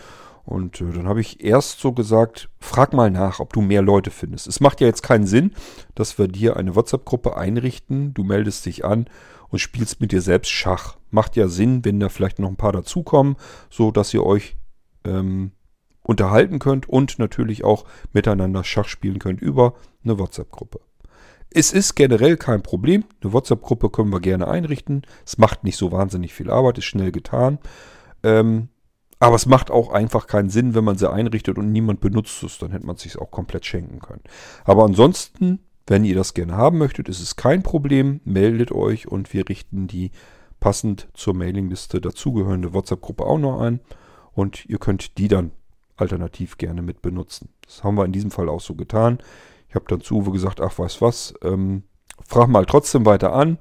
[0.43, 4.11] Und äh, dann habe ich erst so gesagt, frag mal nach, ob du mehr Leute
[4.11, 4.47] findest.
[4.47, 5.53] Es macht ja jetzt keinen Sinn,
[5.95, 8.13] dass wir dir eine WhatsApp-Gruppe einrichten.
[8.13, 9.05] Du meldest dich an
[9.49, 10.97] und spielst mit dir selbst Schach.
[11.09, 13.35] Macht ja Sinn, wenn da vielleicht noch ein paar dazukommen,
[13.69, 14.55] so dass ihr euch
[15.03, 15.51] ähm,
[16.03, 20.79] unterhalten könnt und natürlich auch miteinander Schach spielen könnt über eine WhatsApp-Gruppe.
[21.53, 23.03] Es ist generell kein Problem.
[23.21, 25.03] Eine WhatsApp-Gruppe können wir gerne einrichten.
[25.25, 27.59] Es macht nicht so wahnsinnig viel Arbeit, ist schnell getan.
[28.23, 28.69] Ähm,
[29.19, 32.57] aber es macht auch einfach keinen Sinn, wenn man sie einrichtet und niemand benutzt es.
[32.57, 34.23] Dann hätte man es sich auch komplett schenken können.
[34.63, 38.21] Aber ansonsten wenn ihr das gerne haben möchtet, ist es kein Problem.
[38.23, 40.11] Meldet euch und wir richten die
[40.59, 43.79] passend zur Mailingliste dazugehörende WhatsApp-Gruppe auch noch ein.
[44.31, 45.51] Und ihr könnt die dann
[46.01, 47.49] alternativ gerne mit benutzen.
[47.65, 49.19] Das haben wir in diesem Fall auch so getan.
[49.69, 51.83] Ich habe dann zu Uwe gesagt, ach weiß was, ähm,
[52.27, 53.57] frag mal trotzdem weiter an,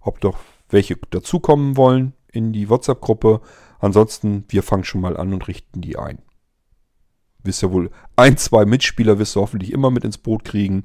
[0.00, 3.40] ob doch welche dazukommen wollen in die WhatsApp-Gruppe.
[3.78, 6.18] Ansonsten, wir fangen schon mal an und richten die ein.
[7.42, 10.84] Wisst ja wohl, ein, zwei Mitspieler wirst du hoffentlich immer mit ins Boot kriegen.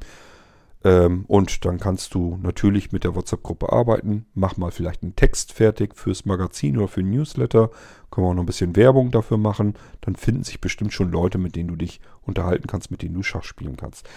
[0.83, 4.25] Ähm, und dann kannst du natürlich mit der WhatsApp-Gruppe arbeiten.
[4.33, 7.69] Mach mal vielleicht einen Text fertig fürs Magazin oder für ein Newsletter.
[8.11, 9.75] Können wir auch noch ein bisschen Werbung dafür machen.
[10.01, 13.23] Dann finden sich bestimmt schon Leute, mit denen du dich unterhalten kannst, mit denen du
[13.23, 14.07] Schach spielen kannst.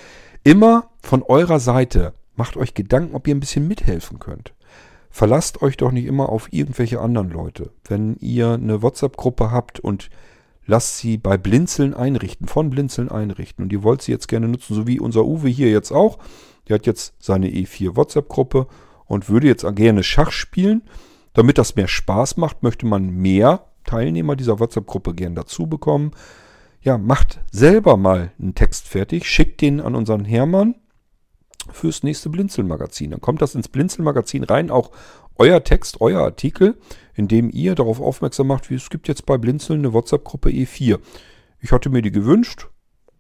[0.44, 4.54] Immer von eurer Seite macht euch Gedanken, ob ihr ein bisschen mithelfen könnt.
[5.10, 7.70] Verlasst euch doch nicht immer auf irgendwelche anderen Leute.
[7.84, 10.10] Wenn ihr eine WhatsApp-Gruppe habt und
[10.64, 14.74] lasst sie bei Blinzeln einrichten, von Blinzeln einrichten und ihr wollt sie jetzt gerne nutzen,
[14.74, 16.18] so wie unser Uwe hier jetzt auch,
[16.68, 18.66] der hat jetzt seine E4 WhatsApp-Gruppe
[19.06, 20.82] und würde jetzt gerne Schach spielen.
[21.34, 26.12] Damit das mehr Spaß macht, möchte man mehr Teilnehmer dieser WhatsApp-Gruppe gern dazu bekommen.
[26.82, 30.74] Ja, macht selber mal einen Text fertig, schickt den an unseren Hermann
[31.70, 33.10] fürs nächste Blinzeln-Magazin.
[33.12, 34.90] Dann kommt das ins Blinzeln-Magazin rein, auch
[35.36, 36.78] euer Text, euer Artikel,
[37.14, 40.98] in dem ihr darauf aufmerksam macht, wie es gibt jetzt bei Blinzeln eine WhatsApp-Gruppe E4.
[41.60, 42.68] Ich hatte mir die gewünscht,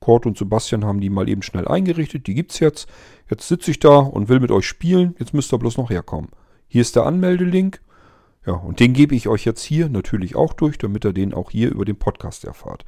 [0.02, 2.26] Kurt und Sebastian haben die mal eben schnell eingerichtet.
[2.26, 2.88] Die gibt es jetzt.
[3.30, 5.14] Jetzt sitze ich da und will mit euch spielen.
[5.18, 6.28] Jetzt müsst ihr bloß noch herkommen.
[6.66, 7.80] Hier ist der Anmeldelink.
[8.44, 11.52] Ja, und den gebe ich euch jetzt hier natürlich auch durch, damit ihr den auch
[11.52, 12.84] hier über den Podcast erfahrt.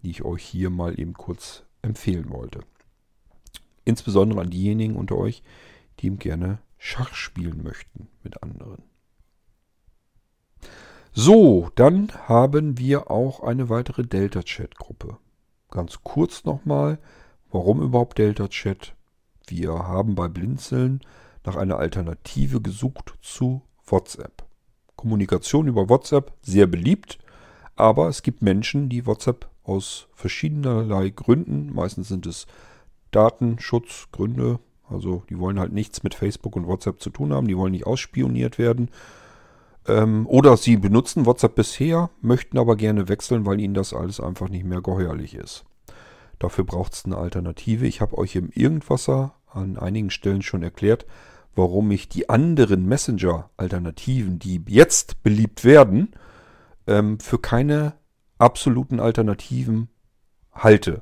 [0.04, 2.60] die ich euch hier mal eben kurz empfehlen wollte.
[3.86, 5.44] Insbesondere an diejenigen unter euch,
[6.00, 8.67] die ihm gerne Schach spielen möchten mit anderen.
[11.20, 15.18] So, dann haben wir auch eine weitere Delta-Chat-Gruppe.
[15.72, 17.00] Ganz kurz nochmal,
[17.50, 18.94] warum überhaupt Delta-Chat?
[19.48, 21.02] Wir haben bei Blinzeln
[21.44, 24.46] nach einer Alternative gesucht zu WhatsApp.
[24.96, 27.18] Kommunikation über WhatsApp sehr beliebt,
[27.76, 32.46] aber es gibt Menschen, die WhatsApp aus verschiedenerlei Gründen, meistens sind es
[33.10, 37.72] Datenschutzgründe, also die wollen halt nichts mit Facebook und WhatsApp zu tun haben, die wollen
[37.72, 38.92] nicht ausspioniert werden
[39.88, 44.50] ähm, oder sie benutzen WhatsApp bisher, möchten aber gerne wechseln, weil ihnen das alles einfach
[44.50, 45.66] nicht mehr geheuerlich ist.
[46.40, 47.88] Dafür braucht es eine Alternative.
[47.88, 51.06] Ich habe euch im Irgendwasser an einigen Stellen schon erklärt,
[51.56, 56.14] warum ich die anderen Messenger-Alternativen, die jetzt beliebt werden,
[56.86, 57.94] ähm, für keine
[58.38, 59.90] absoluten Alternativen
[60.54, 61.02] halte.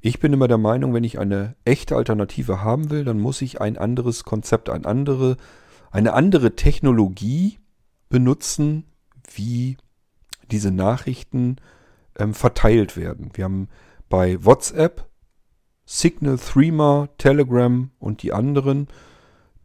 [0.00, 3.60] Ich bin immer der Meinung, wenn ich eine echte Alternative haben will, dann muss ich
[3.60, 5.36] ein anderes Konzept, ein andere,
[5.90, 7.59] eine andere Technologie
[8.10, 8.84] benutzen,
[9.32, 9.78] wie
[10.50, 11.56] diese Nachrichten
[12.18, 13.30] ähm, verteilt werden.
[13.32, 13.68] Wir haben
[14.10, 15.08] bei WhatsApp,
[15.86, 18.88] Signal, Threema, Telegram und die anderen,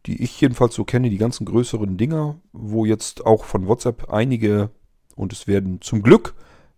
[0.06, 4.70] die ich jedenfalls so kenne, die ganzen größeren Dinger, wo jetzt auch von WhatsApp einige,
[5.16, 6.34] und es werden zum Glück,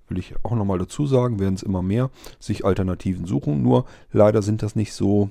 [0.09, 3.63] will ich auch nochmal dazu sagen, werden es immer mehr, sich Alternativen suchen.
[3.63, 5.31] Nur leider sind das nicht so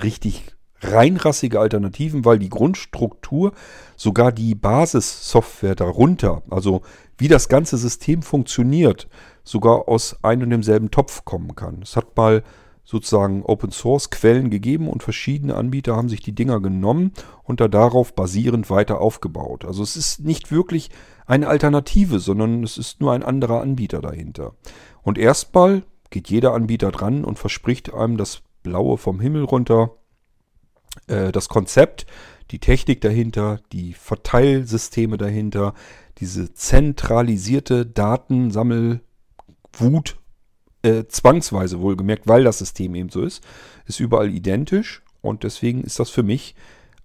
[0.00, 3.52] richtig reinrassige Alternativen, weil die Grundstruktur,
[3.96, 6.82] sogar die Basissoftware darunter, also
[7.18, 9.08] wie das ganze System funktioniert,
[9.44, 11.80] sogar aus einem und demselben Topf kommen kann.
[11.82, 12.42] Es hat mal
[12.84, 17.12] sozusagen Open Source Quellen gegeben und verschiedene Anbieter haben sich die Dinger genommen
[17.44, 19.64] und da darauf basierend weiter aufgebaut.
[19.64, 20.90] Also es ist nicht wirklich
[21.26, 24.54] eine Alternative, sondern es ist nur ein anderer Anbieter dahinter.
[25.02, 29.92] Und erstmal geht jeder Anbieter dran und verspricht einem das Blaue vom Himmel runter
[31.06, 32.06] äh, das Konzept,
[32.50, 35.74] die Technik dahinter, die Verteilsysteme dahinter,
[36.18, 39.00] diese zentralisierte Datensammelwut,
[40.82, 43.42] äh, zwangsweise wohlgemerkt, weil das System eben so ist,
[43.86, 46.54] ist überall identisch und deswegen ist das für mich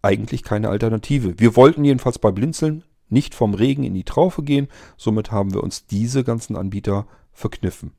[0.02, 1.40] eigentlich keine Alternative.
[1.40, 4.68] Wir wollten jedenfalls bei Blinzeln nicht vom Regen in die Traufe gehen,
[4.98, 7.92] somit haben wir uns diese ganzen Anbieter verkniffen.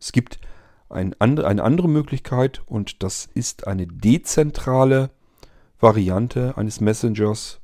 [0.00, 0.38] Es gibt
[0.90, 5.10] ein and eine andere Möglichkeit und das ist eine dezentrale
[5.80, 7.60] Variante eines Messengers,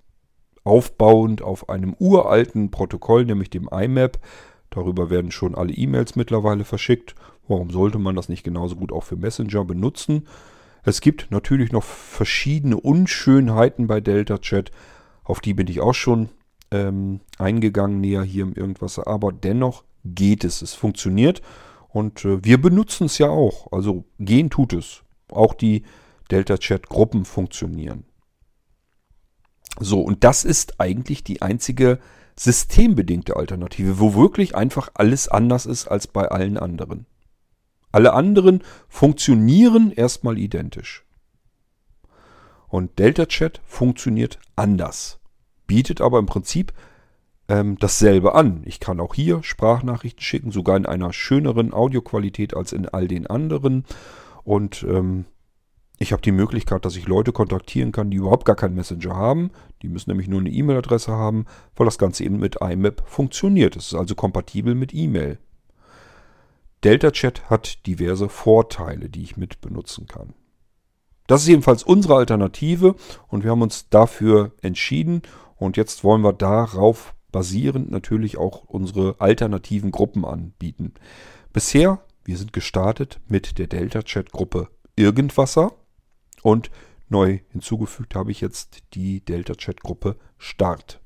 [0.62, 4.18] aufbauend auf einem uralten Protokoll, nämlich dem IMAP.
[4.70, 7.14] Darüber werden schon alle E-Mails mittlerweile verschickt.
[7.46, 10.26] Warum sollte man das nicht genauso gut auch für Messenger benutzen?
[10.84, 14.70] Es gibt natürlich noch verschiedene Unschönheiten bei Delta Chat.
[15.22, 16.28] Auf die bin ich auch schon
[16.70, 18.98] ähm, eingegangen, näher hier im Irgendwas.
[18.98, 20.60] Aber dennoch geht es.
[20.60, 21.40] Es funktioniert.
[21.94, 23.70] Und äh, wir benutzen es ja auch.
[23.70, 25.04] Also gehen tut es.
[25.30, 25.84] Auch die
[26.28, 28.02] Delta-Chat-Gruppen funktionieren.
[29.78, 32.00] So, und das ist eigentlich die einzige
[32.36, 37.06] systembedingte Alternative, wo wirklich einfach alles anders ist als bei allen anderen.
[37.92, 41.04] Alle anderen funktionieren erstmal identisch.
[42.66, 45.20] Und Delta Chat funktioniert anders,
[45.68, 46.72] bietet aber im Prinzip
[47.48, 48.62] ähm, dasselbe an.
[48.64, 53.26] Ich kann auch hier Sprachnachrichten schicken, sogar in einer schöneren Audioqualität als in all den
[53.26, 53.84] anderen.
[54.44, 55.26] Und ähm,
[55.98, 59.50] ich habe die Möglichkeit, dass ich Leute kontaktieren kann, die überhaupt gar keinen Messenger haben.
[59.82, 63.76] Die müssen nämlich nur eine E-Mail-Adresse haben, weil das Ganze eben mit IMAP funktioniert.
[63.76, 65.38] Es ist also kompatibel mit E-Mail.
[66.82, 70.34] Delta Chat hat diverse Vorteile, die ich mit benutzen kann.
[71.26, 72.96] Das ist jedenfalls unsere Alternative
[73.28, 75.22] und wir haben uns dafür entschieden
[75.56, 80.94] und jetzt wollen wir darauf basierend natürlich auch unsere alternativen Gruppen anbieten.
[81.52, 85.72] Bisher, wir sind gestartet mit der Delta Chat Gruppe Irgendwasser
[86.42, 86.70] und
[87.08, 91.00] neu hinzugefügt habe ich jetzt die Delta Chat Gruppe Start.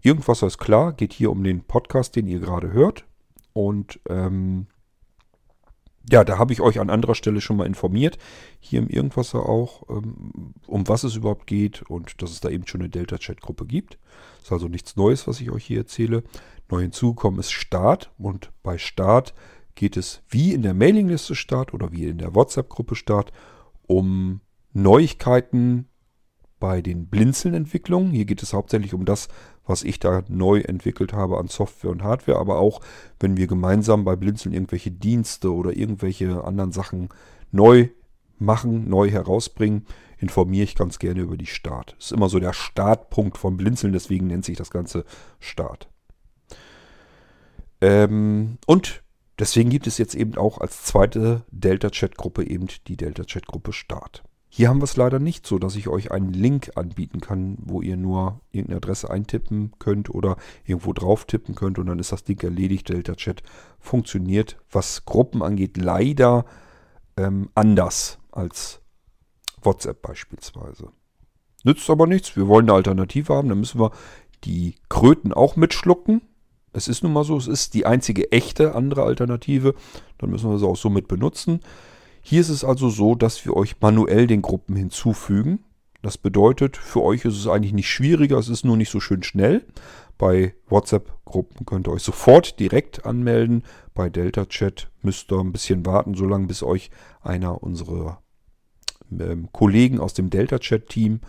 [0.00, 3.04] Irgendwasser ist klar, geht hier um den Podcast, den ihr gerade hört
[3.52, 4.68] und ähm,
[6.10, 8.18] ja, da habe ich euch an anderer Stelle schon mal informiert,
[8.58, 12.66] hier im Irgendwasser auch, ähm, um was es überhaupt geht und dass es da eben
[12.66, 13.98] schon eine Delta-Chat-Gruppe gibt.
[14.42, 16.24] Ist also nichts Neues, was ich euch hier erzähle.
[16.68, 19.34] Neu hinzugekommen ist Start und bei Start
[19.74, 23.32] geht es wie in der Mailingliste Start oder wie in der WhatsApp-Gruppe Start
[23.86, 24.40] um
[24.72, 25.88] Neuigkeiten
[26.62, 28.12] bei den Blinzeln-Entwicklungen.
[28.12, 29.26] Hier geht es hauptsächlich um das,
[29.66, 32.80] was ich da neu entwickelt habe an Software und Hardware, aber auch
[33.18, 37.08] wenn wir gemeinsam bei Blinzeln irgendwelche Dienste oder irgendwelche anderen Sachen
[37.50, 37.88] neu
[38.38, 39.86] machen, neu herausbringen,
[40.18, 41.96] informiere ich ganz gerne über die Start.
[41.98, 45.04] Ist immer so der Startpunkt von Blinzeln, deswegen nennt sich das Ganze
[45.40, 45.88] Start.
[47.80, 49.02] Ähm, und
[49.36, 54.22] deswegen gibt es jetzt eben auch als zweite Delta-Chat-Gruppe eben die Delta-Chat-Gruppe Start.
[54.54, 57.80] Hier haben wir es leider nicht so, dass ich euch einen Link anbieten kann, wo
[57.80, 60.36] ihr nur irgendeine Adresse eintippen könnt oder
[60.66, 62.90] irgendwo drauf tippen könnt und dann ist das Ding erledigt.
[62.90, 63.42] Delta Chat
[63.80, 66.44] funktioniert, was Gruppen angeht, leider
[67.16, 68.82] ähm, anders als
[69.62, 70.90] WhatsApp beispielsweise.
[71.64, 73.90] Nützt aber nichts, wir wollen eine Alternative haben, dann müssen wir
[74.44, 76.20] die Kröten auch mitschlucken.
[76.74, 79.74] Es ist nun mal so, es ist die einzige echte andere Alternative.
[80.18, 81.60] Dann müssen wir sie auch so mit benutzen.
[82.22, 85.64] Hier ist es also so, dass wir euch manuell den Gruppen hinzufügen.
[86.02, 89.22] Das bedeutet, für euch ist es eigentlich nicht schwieriger, es ist nur nicht so schön
[89.22, 89.64] schnell.
[90.18, 93.64] Bei WhatsApp-Gruppen könnt ihr euch sofort direkt anmelden.
[93.94, 96.90] Bei Delta Chat müsst ihr ein bisschen warten, solange bis euch
[97.22, 98.22] einer unserer
[99.10, 101.20] ähm, Kollegen aus dem Delta Chat-Team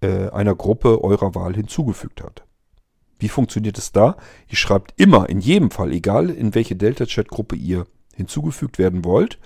[0.00, 2.44] äh, einer Gruppe eurer Wahl hinzugefügt hat.
[3.18, 4.16] Wie funktioniert es da?
[4.48, 9.38] Ihr schreibt immer, in jedem Fall, egal in welche Delta Chat-Gruppe ihr hinzugefügt werden wollt,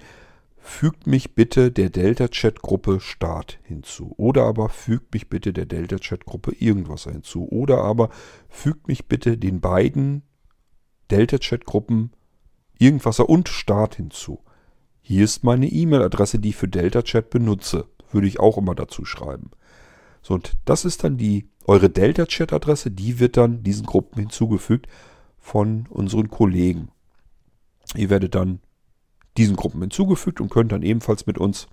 [0.58, 4.14] fügt mich bitte der Delta-Chat-Gruppe Start hinzu.
[4.18, 7.48] Oder aber fügt mich bitte der Delta-Chat-Gruppe irgendwas hinzu.
[7.50, 8.12] Oder aber
[8.48, 10.22] fügt mich bitte den beiden
[11.10, 12.12] Delta-Chat-Gruppen
[12.78, 14.44] Irgendwasser und Start hinzu.
[15.12, 17.86] Hier ist meine E-Mail-Adresse, die ich für Delta Chat benutze.
[18.14, 19.52] Würde ich auch immer dazu schreiben.
[20.22, 24.88] So, und das ist dann die, eure Delta Chat-Adresse, die wird dann diesen Gruppen hinzugefügt
[25.38, 26.92] von unseren Kollegen.
[27.94, 28.62] Ihr werdet dann
[29.36, 31.68] diesen Gruppen hinzugefügt und könnt dann ebenfalls mit uns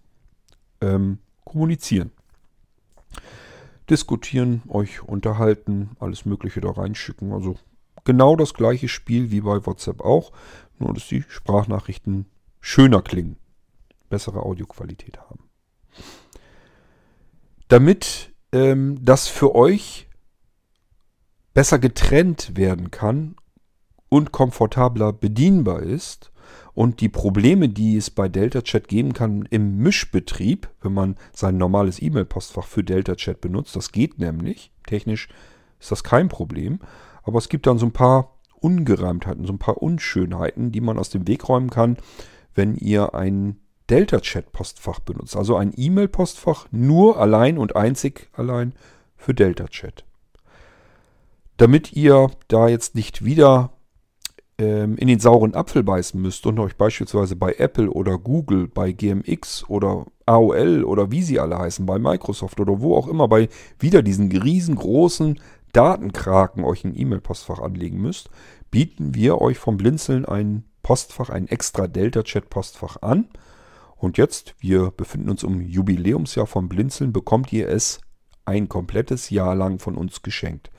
[0.81, 2.11] ähm, kommunizieren.
[3.89, 7.33] Diskutieren, euch unterhalten, alles Mögliche da reinschicken.
[7.33, 7.55] Also
[8.03, 10.33] genau das gleiche Spiel wie bei WhatsApp auch,
[10.81, 12.27] nur dass die Sprachnachrichten
[12.61, 13.37] schöner klingen,
[14.09, 15.49] bessere Audioqualität haben.
[17.69, 20.09] Damit ähm, das für euch
[21.55, 23.37] besser getrennt werden kann
[24.09, 26.33] und komfortabler bedienbar ist
[26.73, 31.59] und die Probleme, die es bei Delta Chat geben kann im Mischbetrieb, wenn man sein
[31.59, 34.71] normales E-Mail-Postfach für Delta Chat benutzt, das geht nämlich.
[34.87, 35.29] Technisch
[35.81, 36.79] ist das kein Problem.
[37.25, 41.11] Aber es gibt dann so ein paar Ungereimtheiten, so ein paar Unschönheiten, die man aus
[41.11, 41.97] dem Weg räumen kann,
[42.59, 43.57] wenn ihr ein
[43.89, 45.37] Delta-Chat-Postfach benutzt.
[45.37, 48.75] Also ein E-Mail-Postfach nur allein und einzig allein
[49.17, 50.05] für Delta-Chat.
[51.57, 53.71] Damit ihr da jetzt nicht wieder
[54.59, 58.93] ähm, in den sauren Apfel beißen müsst und euch beispielsweise bei Apple oder Google, bei
[58.93, 63.49] GMX oder AOL oder wie sie alle heißen, bei Microsoft oder wo auch immer, bei
[63.79, 65.41] wieder diesen riesengroßen
[65.73, 68.31] Datenkraken euch ein E-Mail-Postfach anlegen müsst,
[68.71, 73.29] bieten wir euch vom Blinzeln ein Postfach, ein extra Delta-Chat-Postfach an.
[73.97, 78.01] Und jetzt, wir befinden uns im Jubiläumsjahr von Blinzeln, bekommt ihr es
[78.47, 80.71] ein komplettes Jahr lang von uns geschenkt.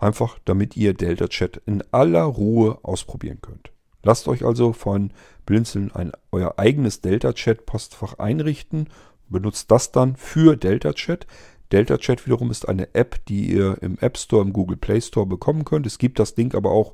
[0.00, 3.70] Einfach damit ihr Delta Chat in aller Ruhe ausprobieren könnt.
[4.02, 5.12] Lasst euch also von
[5.46, 8.88] Blinzeln ein, euer eigenes Delta Chat Postfach einrichten.
[9.28, 11.28] Benutzt das dann für Delta Chat.
[11.70, 15.26] Delta Chat wiederum ist eine App, die ihr im App Store, im Google Play Store
[15.26, 15.86] bekommen könnt.
[15.86, 16.92] Es gibt das Ding aber auch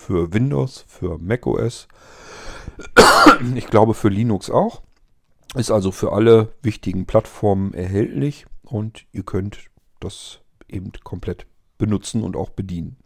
[0.00, 1.86] für Windows, für macOS.
[3.54, 4.82] Ich glaube für Linux auch.
[5.54, 9.58] Ist also für alle wichtigen Plattformen erhältlich und ihr könnt
[10.00, 11.46] das eben komplett
[11.76, 12.96] benutzen und auch bedienen.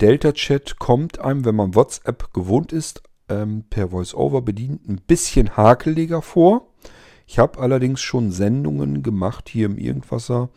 [0.00, 5.56] Delta Chat kommt einem, wenn man WhatsApp gewohnt ist, ähm, per VoiceOver bedient, ein bisschen
[5.56, 6.68] hakeliger vor.
[7.26, 10.50] Ich habe allerdings schon Sendungen gemacht hier im Irgendwasser,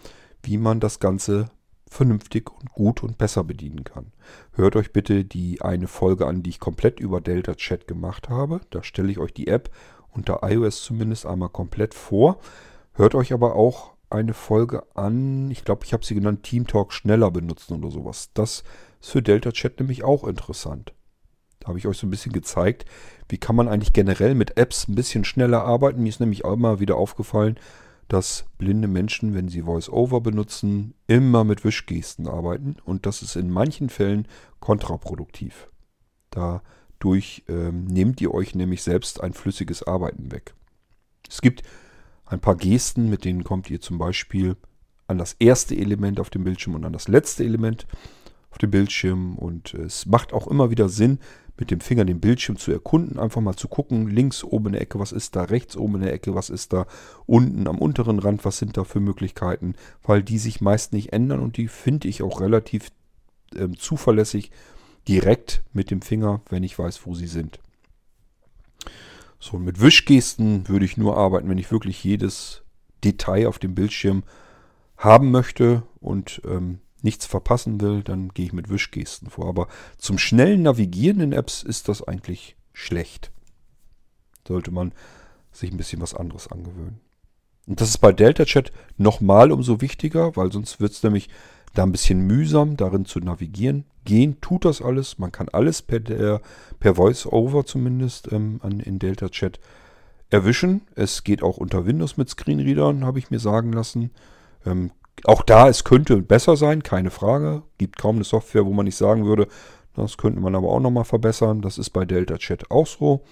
[0.43, 1.49] wie man das Ganze
[1.95, 4.11] vernünftig und gut und besser bedienen kann.
[4.53, 8.61] Hört euch bitte die eine Folge an, die ich komplett über Delta Chat gemacht habe.
[8.69, 9.69] Da stelle ich euch die App
[10.11, 12.39] unter iOS zumindest einmal komplett vor.
[12.93, 16.93] Hört euch aber auch eine Folge an, ich glaube, ich habe sie genannt, Team Talk
[16.93, 18.29] schneller benutzen oder sowas.
[18.33, 18.63] Das
[19.01, 20.93] ist für Delta Chat nämlich auch interessant.
[21.59, 22.85] Da habe ich euch so ein bisschen gezeigt,
[23.27, 26.03] wie kann man eigentlich generell mit Apps ein bisschen schneller arbeiten.
[26.03, 27.57] Mir ist nämlich auch immer wieder aufgefallen,
[28.07, 33.49] dass blinde Menschen, wenn sie VoiceOver benutzen, immer mit Wischgesten arbeiten und das ist in
[33.49, 34.27] manchen Fällen
[34.59, 35.69] kontraproduktiv.
[36.29, 40.53] Dadurch ähm, nehmt ihr euch nämlich selbst ein flüssiges Arbeiten weg.
[41.29, 41.63] Es gibt
[42.25, 44.55] ein paar Gesten, mit denen kommt ihr zum Beispiel
[45.07, 47.85] an das erste Element auf dem Bildschirm und an das letzte Element
[48.49, 49.35] auf dem Bildschirm.
[49.37, 51.19] Und es macht auch immer wieder Sinn,
[51.57, 54.81] mit dem Finger den Bildschirm zu erkunden, einfach mal zu gucken, links oben in der
[54.81, 56.85] Ecke, was ist da, rechts oben in der Ecke, was ist da,
[57.25, 61.39] unten am unteren Rand, was sind da für Möglichkeiten, weil die sich meist nicht ändern
[61.39, 62.91] und die finde ich auch relativ
[63.55, 64.51] äh, zuverlässig
[65.07, 67.59] direkt mit dem Finger, wenn ich weiß, wo sie sind.
[69.39, 72.63] So, mit Wischgesten würde ich nur arbeiten, wenn ich wirklich jedes
[73.03, 74.23] Detail auf dem Bildschirm
[74.97, 79.47] haben möchte und ähm, nichts verpassen will, dann gehe ich mit Wischgesten vor.
[79.47, 83.31] Aber zum schnellen Navigieren in Apps ist das eigentlich schlecht.
[84.45, 84.91] Sollte man
[85.53, 86.99] sich ein bisschen was anderes angewöhnen.
[87.67, 91.29] Und das ist bei Delta Chat nochmal umso wichtiger, weil sonst wird es nämlich
[91.73, 93.85] da ein bisschen mühsam, darin zu navigieren.
[94.03, 95.17] Gehen tut das alles.
[95.17, 96.41] Man kann alles per,
[96.79, 99.59] per Voice-Over zumindest ähm, an, in Delta Chat
[100.29, 100.81] erwischen.
[100.95, 104.11] Es geht auch unter Windows mit Screenreadern, habe ich mir sagen lassen.
[104.65, 104.91] Ähm,
[105.23, 107.63] auch da, es könnte besser sein, keine Frage.
[107.77, 109.47] Gibt kaum eine Software, wo man nicht sagen würde,
[109.95, 111.61] das könnte man aber auch nochmal verbessern.
[111.61, 113.23] Das ist bei Delta Chat auch so.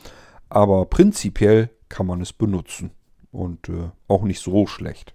[0.49, 2.91] Aber prinzipiell kann man es benutzen.
[3.31, 5.13] Und äh, auch nicht so schlecht.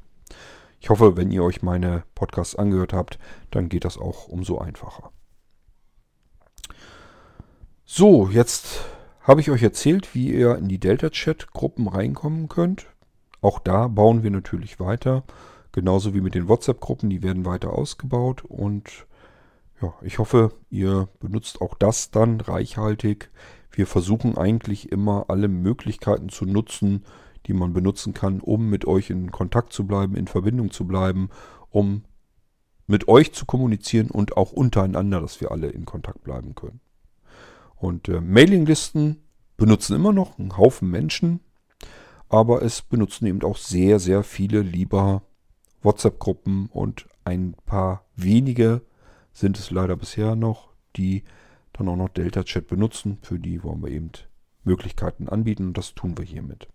[0.80, 3.18] Ich hoffe, wenn ihr euch meine Podcasts angehört habt,
[3.50, 5.10] dann geht das auch umso einfacher.
[7.84, 8.84] So, jetzt
[9.22, 12.86] habe ich euch erzählt, wie ihr in die Delta-Chat-Gruppen reinkommen könnt.
[13.40, 15.24] Auch da bauen wir natürlich weiter.
[15.72, 18.44] Genauso wie mit den WhatsApp-Gruppen, die werden weiter ausgebaut.
[18.44, 19.06] Und
[19.80, 23.30] ja, ich hoffe, ihr benutzt auch das dann reichhaltig.
[23.70, 27.04] Wir versuchen eigentlich immer alle Möglichkeiten zu nutzen,
[27.46, 31.30] die man benutzen kann, um mit euch in Kontakt zu bleiben, in Verbindung zu bleiben,
[31.70, 32.04] um
[32.86, 36.80] mit euch zu kommunizieren und auch untereinander, dass wir alle in Kontakt bleiben können.
[37.76, 39.22] Und äh, Mailinglisten
[39.56, 41.40] benutzen immer noch einen Haufen Menschen,
[42.28, 45.22] aber es benutzen eben auch sehr, sehr viele lieber
[45.88, 48.82] WhatsApp-Gruppen und ein paar wenige
[49.32, 51.24] sind es leider bisher noch, die
[51.72, 53.16] dann auch noch Delta Chat benutzen.
[53.22, 54.10] Für die wollen wir eben
[54.64, 56.68] Möglichkeiten anbieten und das tun wir hiermit.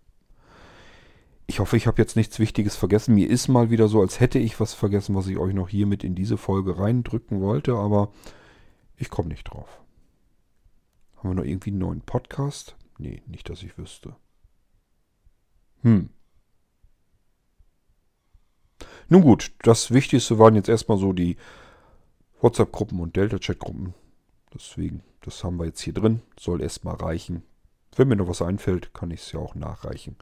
[1.46, 3.14] Ich hoffe, ich habe jetzt nichts Wichtiges vergessen.
[3.14, 5.86] Mir ist mal wieder so, als hätte ich was vergessen, was ich euch noch hier
[5.86, 8.12] mit in diese Folge reindrücken wollte, aber
[8.98, 9.80] ich komme nicht drauf.
[11.18, 12.78] Haben wir noch irgendwie einen neuen Podcast?
[12.98, 14.16] Nee, nicht, dass ich wüsste.
[15.84, 16.10] Hm.
[19.10, 21.38] Nun gut, das Wichtigste waren jetzt erstmal so die
[22.42, 23.94] WhatsApp-Gruppen und Delta-Chat-Gruppen.
[24.54, 26.22] Deswegen, das haben wir jetzt hier drin.
[26.40, 27.44] Soll erstmal reichen.
[27.96, 30.18] Wenn mir noch was einfällt, kann ich es ja auch nachreichen.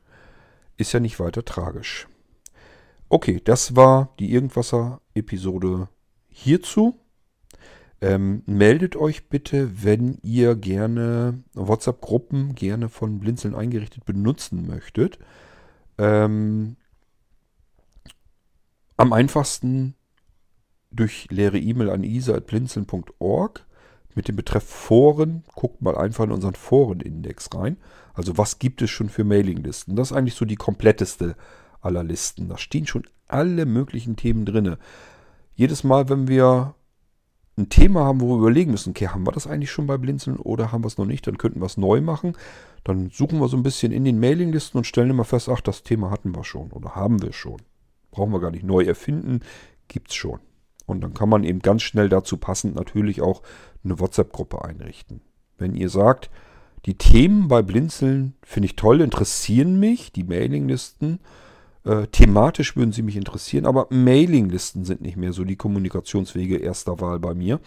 [0.78, 2.07] Ist ja nicht weiter tragisch.
[3.09, 5.89] Okay, das war die Irgendwasser-Episode
[6.30, 6.97] hierzu.
[7.99, 15.20] Ähm, meldet euch bitte, wenn ihr gerne WhatsApp-Gruppen gerne von Blinzeln eingerichtet benutzen möchtet.
[15.97, 16.78] Ähm,
[19.02, 19.95] am einfachsten
[20.91, 23.66] durch leere E-Mail an isa.blinzeln.org
[24.14, 25.43] mit dem Betreff Foren.
[25.56, 27.78] Guckt mal einfach in unseren Forenindex rein.
[28.14, 29.95] Also was gibt es schon für Mailinglisten?
[29.95, 31.36] Das ist eigentlich so die kompletteste
[31.82, 32.47] aller Listen.
[32.47, 34.76] Da stehen schon alle möglichen Themen drin.
[35.56, 36.76] Jedes Mal, wenn wir
[37.58, 40.38] ein Thema haben, wo wir überlegen müssen, okay, haben wir das eigentlich schon bei Blinzeln
[40.38, 42.34] oder haben wir es noch nicht, dann könnten wir es neu machen.
[42.84, 45.82] Dann suchen wir so ein bisschen in den Mailinglisten und stellen immer fest, ach, das
[45.82, 47.58] Thema hatten wir schon oder haben wir schon.
[48.12, 49.39] Brauchen wir gar nicht neu erfinden,
[49.88, 50.39] gibt es schon.
[50.86, 53.41] Und dann kann man eben ganz schnell dazu passend natürlich auch
[53.84, 55.22] eine WhatsApp-Gruppe einrichten.
[55.57, 56.30] Wenn ihr sagt,
[56.86, 61.20] die Themen bei Blinzeln finde ich toll, interessieren mich, die Mailinglisten.
[61.84, 66.99] Äh, thematisch würden sie mich interessieren, aber Mailinglisten sind nicht mehr so die Kommunikationswege erster
[66.99, 67.59] Wahl bei mir.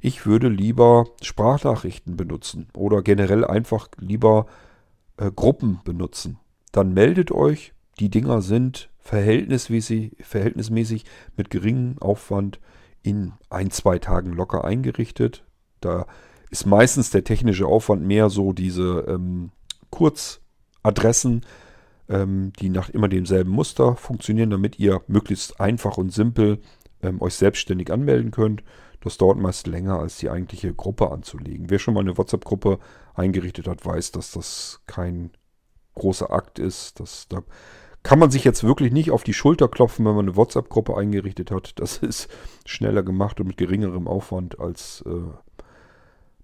[0.00, 4.46] Ich würde lieber Sprachnachrichten benutzen oder generell einfach lieber
[5.16, 6.38] äh, Gruppen benutzen.
[6.72, 7.72] Dann meldet euch.
[7.98, 12.60] Die Dinger sind verhältnismäßig, verhältnismäßig mit geringem Aufwand
[13.02, 15.44] in ein, zwei Tagen locker eingerichtet.
[15.80, 16.06] Da
[16.50, 19.50] ist meistens der technische Aufwand mehr so diese ähm,
[19.88, 21.46] Kurzadressen,
[22.10, 26.60] ähm, die nach immer demselben Muster funktionieren, damit ihr möglichst einfach und simpel
[27.02, 28.62] ähm, euch selbstständig anmelden könnt.
[29.00, 31.70] Das dauert meist länger, als die eigentliche Gruppe anzulegen.
[31.70, 32.78] Wer schon mal eine WhatsApp-Gruppe
[33.14, 35.30] eingerichtet hat, weiß, dass das kein
[35.94, 37.00] großer Akt ist.
[37.00, 37.42] Das, da
[38.08, 41.50] kann man sich jetzt wirklich nicht auf die Schulter klopfen, wenn man eine WhatsApp-Gruppe eingerichtet
[41.50, 41.78] hat.
[41.78, 42.28] Das ist
[42.64, 45.10] schneller gemacht und mit geringerem Aufwand, als äh,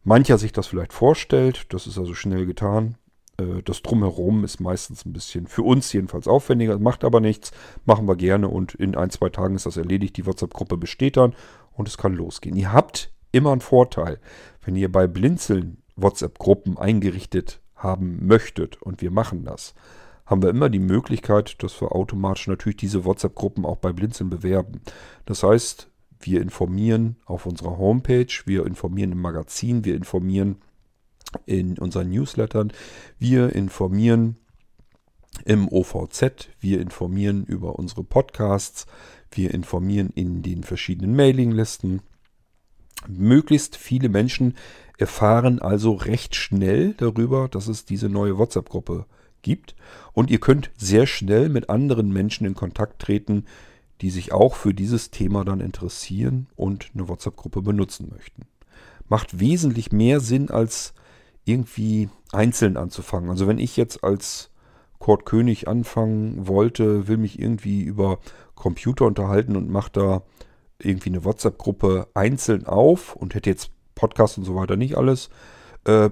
[0.03, 1.73] mancher sich das vielleicht vorstellt.
[1.73, 2.97] Das ist also schnell getan.
[3.39, 7.51] Äh, das Drumherum ist meistens ein bisschen, für uns jedenfalls aufwendiger, macht aber nichts,
[7.87, 10.19] machen wir gerne und in ein, zwei Tagen ist das erledigt.
[10.19, 11.35] Die WhatsApp-Gruppe besteht dann
[11.73, 12.57] und es kann losgehen.
[12.57, 14.21] Ihr habt immer einen Vorteil,
[14.67, 19.73] wenn ihr bei Blinzeln WhatsApp-Gruppen eingerichtet haben möchtet und wir machen das,
[20.27, 24.81] haben wir immer die Möglichkeit, dass wir automatisch natürlich diese WhatsApp-Gruppen auch bei Blinzeln bewerben.
[25.27, 30.57] Das heißt, wir informieren auf unserer Homepage, wir informieren im Magazin, wir informieren
[31.45, 32.73] in unseren Newslettern,
[33.19, 34.37] wir informieren
[35.45, 38.87] im OVZ, wir informieren über unsere Podcasts,
[39.31, 42.01] wir informieren in den verschiedenen Mailinglisten.
[43.09, 44.55] Möglichst viele Menschen
[44.97, 49.24] erfahren also recht schnell darüber, dass es diese neue WhatsApp-Gruppe gibt.
[50.13, 53.45] Und ihr könnt sehr schnell mit anderen Menschen in Kontakt treten,
[54.01, 58.43] die sich auch für dieses Thema dann interessieren und eine WhatsApp-Gruppe benutzen möchten.
[59.09, 60.95] Macht wesentlich mehr Sinn, als
[61.45, 63.31] irgendwie einzeln anzufangen.
[63.31, 64.51] Also wenn ich jetzt als
[64.99, 68.19] Kurt König anfangen wollte, will mich irgendwie über
[68.55, 70.23] Computer unterhalten und mache da
[70.79, 75.29] irgendwie eine WhatsApp-Gruppe einzeln auf und hätte jetzt Podcast und so weiter nicht alles,
[75.85, 76.11] äh,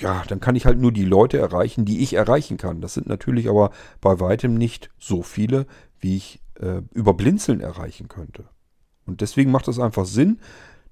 [0.00, 2.80] ja, dann kann ich halt nur die Leute erreichen, die ich erreichen kann.
[2.80, 3.70] Das sind natürlich aber
[4.00, 5.66] bei weitem nicht so viele,
[5.98, 8.44] wie ich äh, über Blinzeln erreichen könnte.
[9.06, 10.40] Und deswegen macht es einfach Sinn,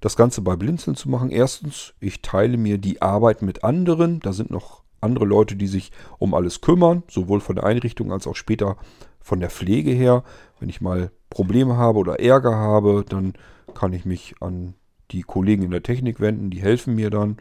[0.00, 1.30] das Ganze bei Blinzeln zu machen.
[1.30, 4.20] Erstens, ich teile mir die Arbeit mit anderen.
[4.20, 8.26] Da sind noch andere Leute, die sich um alles kümmern, sowohl von der Einrichtung als
[8.26, 8.76] auch später
[9.20, 10.24] von der Pflege her.
[10.58, 13.34] Wenn ich mal Probleme habe oder Ärger habe, dann
[13.74, 14.74] kann ich mich an
[15.10, 17.38] die Kollegen in der Technik wenden, die helfen mir dann.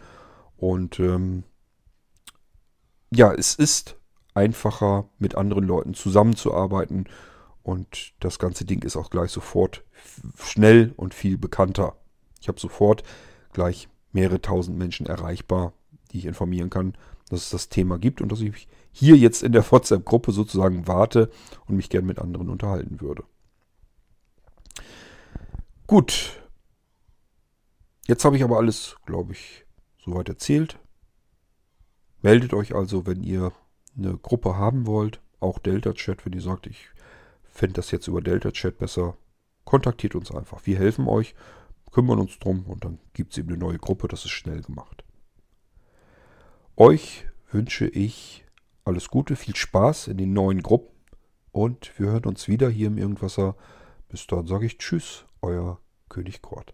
[0.58, 1.44] Und ähm,
[3.12, 3.98] ja, es ist
[4.34, 7.06] einfacher, mit anderen Leuten zusammenzuarbeiten.
[7.64, 9.84] Und das ganze Ding ist auch gleich sofort
[10.38, 11.96] schnell und viel bekannter.
[12.42, 13.04] Ich habe sofort
[13.54, 15.74] gleich mehrere tausend Menschen erreichbar,
[16.12, 16.96] die ich informieren kann,
[17.30, 21.30] dass es das Thema gibt und dass ich hier jetzt in der WhatsApp-Gruppe sozusagen warte
[21.68, 23.24] und mich gern mit anderen unterhalten würde.
[25.88, 26.42] Gut.
[28.08, 29.67] Jetzt habe ich aber alles, glaube ich,
[30.08, 30.80] soweit erzählt.
[32.22, 33.52] Meldet euch also, wenn ihr
[33.96, 35.22] eine Gruppe haben wollt.
[35.40, 36.90] Auch Delta Chat, wenn ihr sagt, ich
[37.44, 39.18] fände das jetzt über Delta Chat besser.
[39.66, 40.66] Kontaktiert uns einfach.
[40.66, 41.36] Wir helfen euch
[41.92, 44.08] kümmern uns drum und dann gibt es eben eine neue Gruppe.
[44.08, 45.04] Das ist schnell gemacht.
[46.76, 48.46] Euch wünsche ich
[48.86, 50.96] alles Gute, viel Spaß in den neuen Gruppen
[51.52, 53.56] und wir hören uns wieder hier im Irgendwasser.
[54.10, 56.74] Bis dann sage ich Tschüss, euer König Kort.